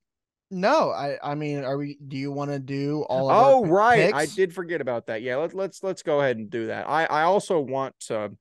[0.52, 1.96] No, I I mean, are we?
[2.06, 3.30] Do you want to do all?
[3.30, 4.18] oh, right, picks?
[4.18, 5.22] I did forget about that.
[5.22, 6.86] Yeah, let's let's let's go ahead and do that.
[6.86, 8.32] I I also want to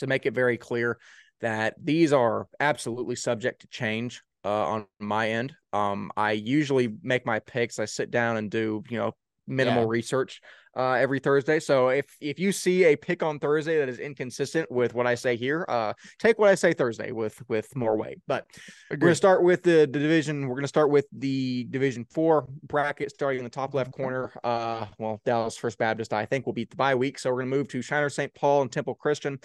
[0.00, 0.98] to make it very clear
[1.40, 5.54] that these are absolutely subject to change uh, on my end.
[5.72, 7.78] Um, I usually make my picks.
[7.78, 9.14] I sit down and do you know
[9.50, 9.88] minimal yeah.
[9.88, 10.40] research
[10.76, 11.58] uh, every Thursday.
[11.58, 15.14] So if if you see a pick on Thursday that is inconsistent with what I
[15.14, 18.20] say here, uh, take what I say Thursday with with more weight.
[18.26, 18.46] But
[18.90, 19.02] Agreed.
[19.02, 20.48] we're gonna start with the, the division.
[20.48, 24.32] We're gonna start with the Division Four bracket, starting in the top left corner.
[24.44, 27.18] Uh, well, Dallas First Baptist, I think, will beat the bye week.
[27.18, 28.32] So we're gonna move to Shiner St.
[28.34, 29.38] Paul and Temple Christian.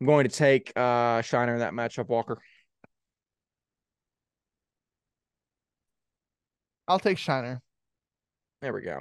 [0.00, 2.38] I'm going to take uh, Shiner in that matchup, Walker.
[6.88, 7.62] I'll take Shiner.
[8.60, 8.98] There we go.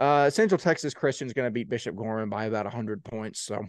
[0.00, 3.40] Uh, Central Texas Christian is going to beat Bishop Gorman by about 100 points.
[3.40, 3.66] So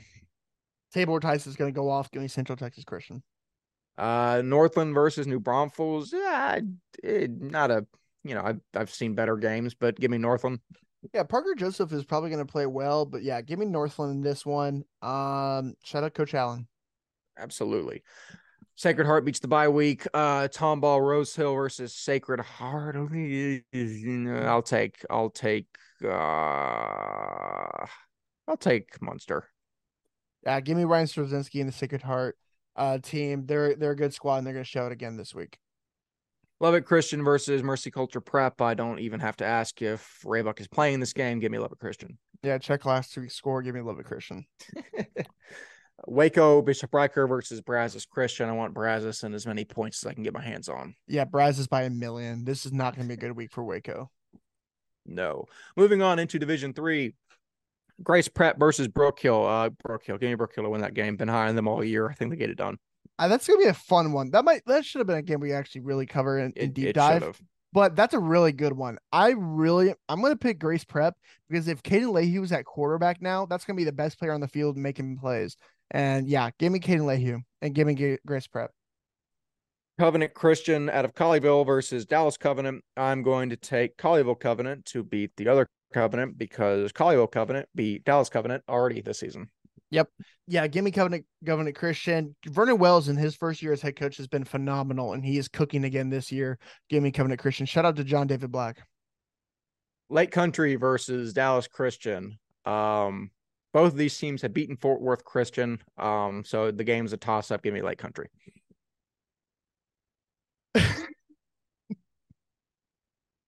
[0.94, 2.10] Tabor is going to go off.
[2.10, 3.22] Give me Central Texas Christian.
[3.98, 6.14] Uh, Northland versus New Braunfels.
[6.14, 6.60] Yeah,
[7.04, 7.86] it, not a,
[8.24, 10.60] you know, I've, I've seen better games, but give me Northland.
[11.14, 14.22] Yeah, Parker Joseph is probably going to play well, but yeah, give me Northland in
[14.22, 14.84] this one.
[15.02, 16.68] Um, shout out Coach Allen.
[17.38, 18.04] Absolutely.
[18.76, 20.08] Sacred Heart beats the bye week.
[20.14, 22.96] Uh, Tomball Rose Hill versus Sacred Heart.
[22.96, 25.06] I'll take.
[25.10, 25.68] I'll take.
[26.06, 27.86] Uh,
[28.48, 29.44] I'll take Muenster.
[30.44, 32.38] Yeah, give me Ryan Straczynski and the Sacred Heart
[32.76, 33.46] uh, team.
[33.46, 35.58] They're they're a good squad and they're going to show it again this week.
[36.60, 38.62] Lubbock Christian versus Mercy Culture Prep.
[38.62, 41.40] I don't even have to ask if Raybuck is playing this game.
[41.40, 42.20] Give me Lubbock Christian.
[42.44, 43.64] Yeah, check last week's score.
[43.64, 44.46] Give me Lubbock Christian.
[46.08, 48.50] Waco Bishop Reicher versus Brazos Christian.
[48.50, 50.96] I want Brazos and as many points as I can get my hands on.
[51.08, 52.44] Yeah, Brazos by a million.
[52.46, 54.10] This is not going to be a good week for Waco.
[55.16, 55.46] No.
[55.76, 57.14] Moving on into Division Three,
[58.04, 59.46] Grace Prep versus Brook Hill.
[59.46, 60.18] Uh, Brook Hill.
[60.18, 61.16] Give me Brook Hill to win that game.
[61.16, 62.10] Been high on them all year.
[62.10, 62.78] I think they get it done.
[63.20, 64.32] Uh, that's gonna be a fun one.
[64.32, 66.74] That might that should have been a game we actually really cover in, in it,
[66.74, 67.22] deep it dive.
[67.22, 67.42] Should've.
[67.74, 68.98] But that's a really good one.
[69.14, 71.16] I really, I'm going to pick Grace Prep
[71.50, 74.34] because if Caden Leahy was at quarterback now, that's going to be the best player
[74.34, 75.56] on the field making plays.
[75.90, 78.72] And yeah, give me Caden Leahy and give me Grace Prep.
[80.00, 82.84] Covenant Christian out of Colleyville versus Dallas Covenant.
[82.98, 88.04] I'm going to take Colleyville Covenant to beat the other Covenant because Colleyville Covenant beat
[88.06, 89.50] Dallas Covenant already this season.
[89.92, 90.10] Yep.
[90.48, 92.36] Yeah, give me Covenant Covenant Christian.
[92.46, 95.48] Vernon Wells in his first year as head coach has been phenomenal, and he is
[95.48, 96.58] cooking again this year.
[96.90, 97.66] Give me Covenant Christian.
[97.66, 98.78] Shout out to John David Black.
[100.10, 102.38] Lake Country versus Dallas Christian.
[102.66, 103.32] Um,
[103.74, 105.82] both of these teams have beaten Fort Worth Christian.
[105.98, 107.64] Um, so the game's a toss up.
[107.64, 108.30] Give me Lake Country.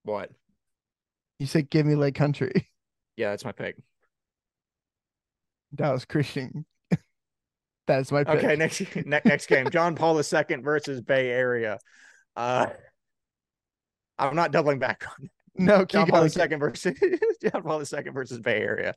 [0.04, 0.32] What?
[1.40, 2.70] You said give me Lake Country.
[3.16, 3.76] Yeah, that's my pick.
[5.76, 6.66] Dallas Christian.
[7.86, 8.44] That's my pick.
[8.44, 11.78] Okay, next ne- next game, John Paul II versus Bay Area.
[12.36, 12.68] Uh,
[14.18, 15.64] I'm not doubling back on that.
[15.64, 16.24] No, John Paul.
[16.24, 16.98] II versus
[17.44, 18.96] John Paul II versus Bay Area.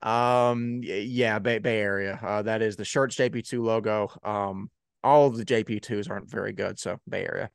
[0.00, 2.20] Um, yeah, Bay Bay Area.
[2.22, 4.12] Uh, that is the Schertz JP2 logo.
[4.22, 4.70] Um,
[5.02, 7.50] all of the JP2s aren't very good, so Bay Area.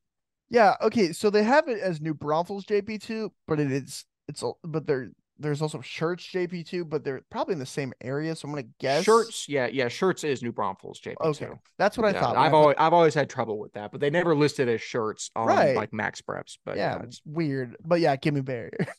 [0.52, 1.14] Yeah, okay.
[1.14, 5.10] So they have it as New Braunfels JP2, but it is it's but there
[5.40, 8.36] there's also Schertz JP2, but they're probably in the same area.
[8.36, 11.16] So I'm gonna guess Schertz, yeah, yeah, Schertz is New Braunfels JP2.
[11.22, 11.50] Okay,
[11.80, 12.36] that's what I Yeah, thought.
[12.36, 14.82] I I've put- always I've always had trouble with that, but they never listed as
[14.82, 15.76] Schertz on Right.
[15.76, 16.58] like MaxPreps.
[16.66, 17.78] But yeah, yeah, it's weird.
[17.84, 18.78] But yeah, give me Barrier.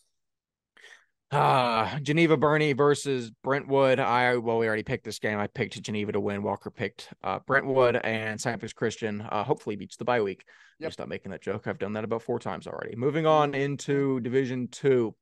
[1.33, 3.99] Uh Geneva Boerne versus Brentwood.
[3.99, 5.39] I well, we already picked this game.
[5.39, 6.43] I picked Geneva to win.
[6.43, 10.45] Walker picked uh Brentwood and Cypress Christian uh hopefully beats the bye week.
[10.79, 10.93] Yep.
[10.93, 11.67] Stop making that joke.
[11.67, 12.97] I've Dunne that about four times already.
[12.97, 15.15] Moving on into division two.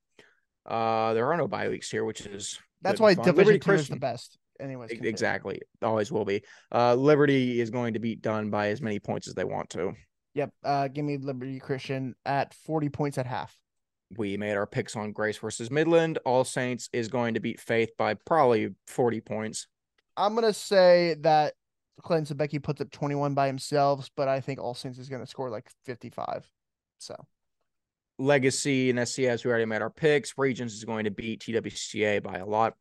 [0.66, 3.27] Uh there are no bye weeks here, which is That's why fun.
[3.27, 4.37] Division Liberty Two is the best.
[4.59, 5.09] Anyways, continue.
[5.11, 5.61] Exactly.
[5.81, 6.43] Always will be.
[6.73, 9.93] Uh Liberty is going to beat done by as many points as they want to.
[10.35, 10.51] Yep.
[10.65, 13.57] Uh, give me Liberty Christian at 40 points at half.
[14.16, 16.19] We made our picks on Grace versus Midland.
[16.24, 19.69] All Saints is going to beat Faith by probably 40 points.
[20.16, 21.55] I'm gonna say that
[22.03, 25.51] Clinton Sabecki puts up 21 by himself, but I think All Saints is gonna score
[25.51, 26.51] like 55.
[26.99, 27.15] So
[28.19, 30.37] Legacy and SCS, we already made our picks.
[30.37, 32.74] Regents is going to beat TWCA by a lot.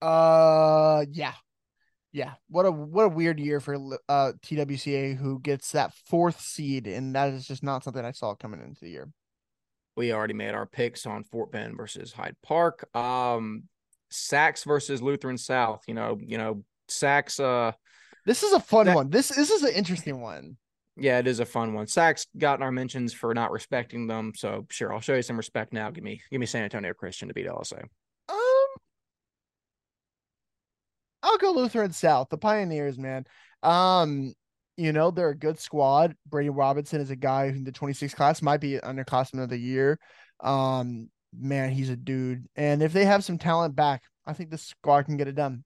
[0.00, 1.34] Uh, yeah,
[2.12, 2.34] yeah.
[2.48, 3.74] What a what a weird year for
[4.08, 8.34] uh TWCA who gets that fourth seed, and that is just not something I saw
[8.34, 9.08] coming into the year.
[9.98, 12.88] We already made our picks on Fort Bend versus Hyde Park.
[12.96, 13.64] Um,
[14.10, 15.82] SACS versus Lutheran South.
[15.88, 17.40] You know, you know, SACS.
[17.40, 17.72] Uh,
[18.24, 19.10] This is a fun That- one.
[19.10, 20.56] This this is an interesting one.
[20.96, 21.86] yeah, it is a fun one.
[21.88, 24.32] SACS gotten our mentions for not respecting them.
[24.36, 25.90] So sure, I'll show you some respect now.
[25.90, 27.82] Give me, give me San Antonio Christian to beat LSA.
[28.28, 28.68] Um,
[31.22, 33.24] I'll go Lutheran South, the Pioneers, man.
[33.62, 34.32] Um,
[34.78, 36.14] you know they're a good squad.
[36.24, 39.58] Brady Robinson is a guy who in the 26 class might be underclassman of the
[39.58, 39.98] year.
[40.40, 42.46] Um, man, he's a dude.
[42.54, 45.64] And if they have some talent back, I think this squad can get it done.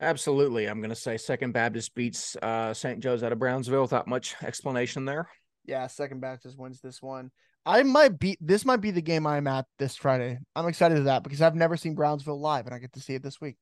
[0.00, 3.00] Absolutely, I'm going to say Second Baptist beats uh, St.
[3.00, 5.28] Joe's out of Brownsville without much explanation there.
[5.66, 7.30] Yeah, Second Baptist wins this one.
[7.66, 10.38] I might be this might be the game I'm at this Friday.
[10.56, 13.14] I'm excited for that because I've never seen Brownsville live and I get to see
[13.14, 13.56] it this week.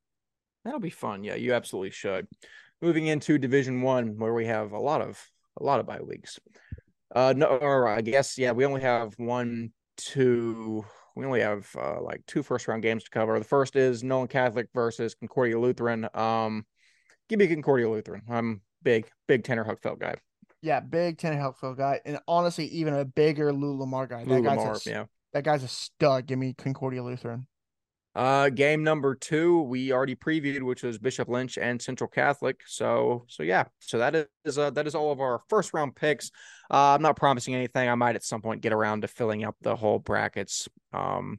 [0.64, 1.24] That'll be fun.
[1.24, 2.28] Yeah, you absolutely should.
[2.80, 5.20] Moving into Division One, where we have a lot of
[5.60, 6.38] a lot of bye weeks.
[7.14, 10.84] Uh, no, or I guess yeah, we only have one, two.
[11.16, 13.38] We only have uh, like two first round games to cover.
[13.38, 16.08] The first is Nolan Catholic versus Concordia Lutheran.
[16.14, 16.64] Um,
[17.28, 18.22] give me Concordia Lutheran.
[18.28, 20.14] I'm big, big Tanner Huckfeld guy.
[20.60, 24.24] Yeah, big Tanner Helpful guy, and honestly, even a bigger Lou Lamar guy.
[24.24, 25.04] That Lou guy's Lamar, a, yeah.
[25.32, 26.26] that guy's a stud.
[26.26, 27.46] Give me Concordia Lutheran.
[28.18, 32.62] Uh, game number two we already previewed, which was Bishop Lynch and Central Catholic.
[32.66, 36.32] So, so yeah, so that is uh, that is all of our first round picks.
[36.68, 37.88] Uh, I'm not promising anything.
[37.88, 40.68] I might at some point get around to filling up the whole brackets.
[40.92, 41.38] Um,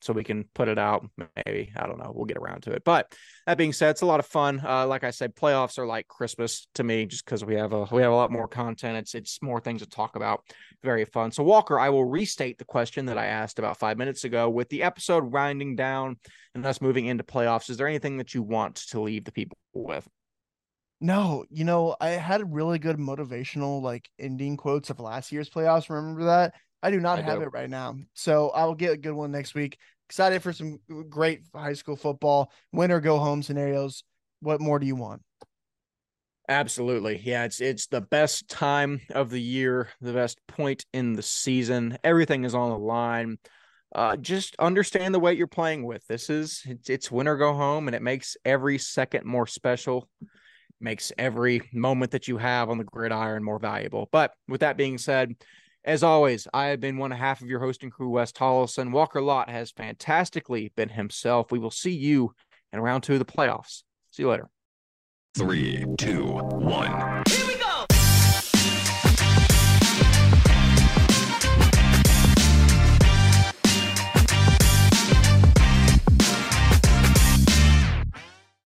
[0.00, 1.08] so we can put it out.
[1.16, 2.12] Maybe I don't know.
[2.14, 2.82] We'll get around to it.
[2.84, 3.12] But
[3.46, 4.60] that being said, it's a lot of fun.
[4.64, 7.84] Uh, like I said, playoffs are like Christmas to me, just because we have a
[7.90, 8.98] we have a lot more content.
[8.98, 10.40] It's it's more things to talk about.
[10.82, 11.32] Very fun.
[11.32, 14.48] So Walker, I will restate the question that I asked about five minutes ago.
[14.48, 16.18] With the episode winding down
[16.54, 19.58] and us moving into playoffs, is there anything that you want to leave the people
[19.72, 20.06] with?
[21.00, 25.90] No, you know, I had really good motivational like ending quotes of last year's playoffs.
[25.90, 26.54] Remember that?
[26.86, 27.46] I do not I have do.
[27.46, 27.96] it right now.
[28.14, 29.76] So I will get a good one next week.
[30.08, 34.04] Excited for some great high school football, win or go home scenarios.
[34.38, 35.22] What more do you want?
[36.48, 37.20] Absolutely.
[37.24, 41.98] Yeah, it's it's the best time of the year, the best point in the season.
[42.04, 43.38] Everything is on the line.
[43.92, 46.06] Uh, just understand the weight you're playing with.
[46.06, 50.08] This is it's, it's win or go home, and it makes every second more special.
[50.80, 54.08] Makes every moment that you have on the gridiron more valuable.
[54.12, 55.34] But with that being said,
[55.86, 58.90] as always, I have been one half of your hosting crew, Wes Tolleson.
[58.90, 61.52] Walker Lott has fantastically been himself.
[61.52, 62.34] We will see you
[62.72, 63.84] in round two of the playoffs.
[64.10, 64.50] See you later.
[65.36, 67.22] Three, two, one.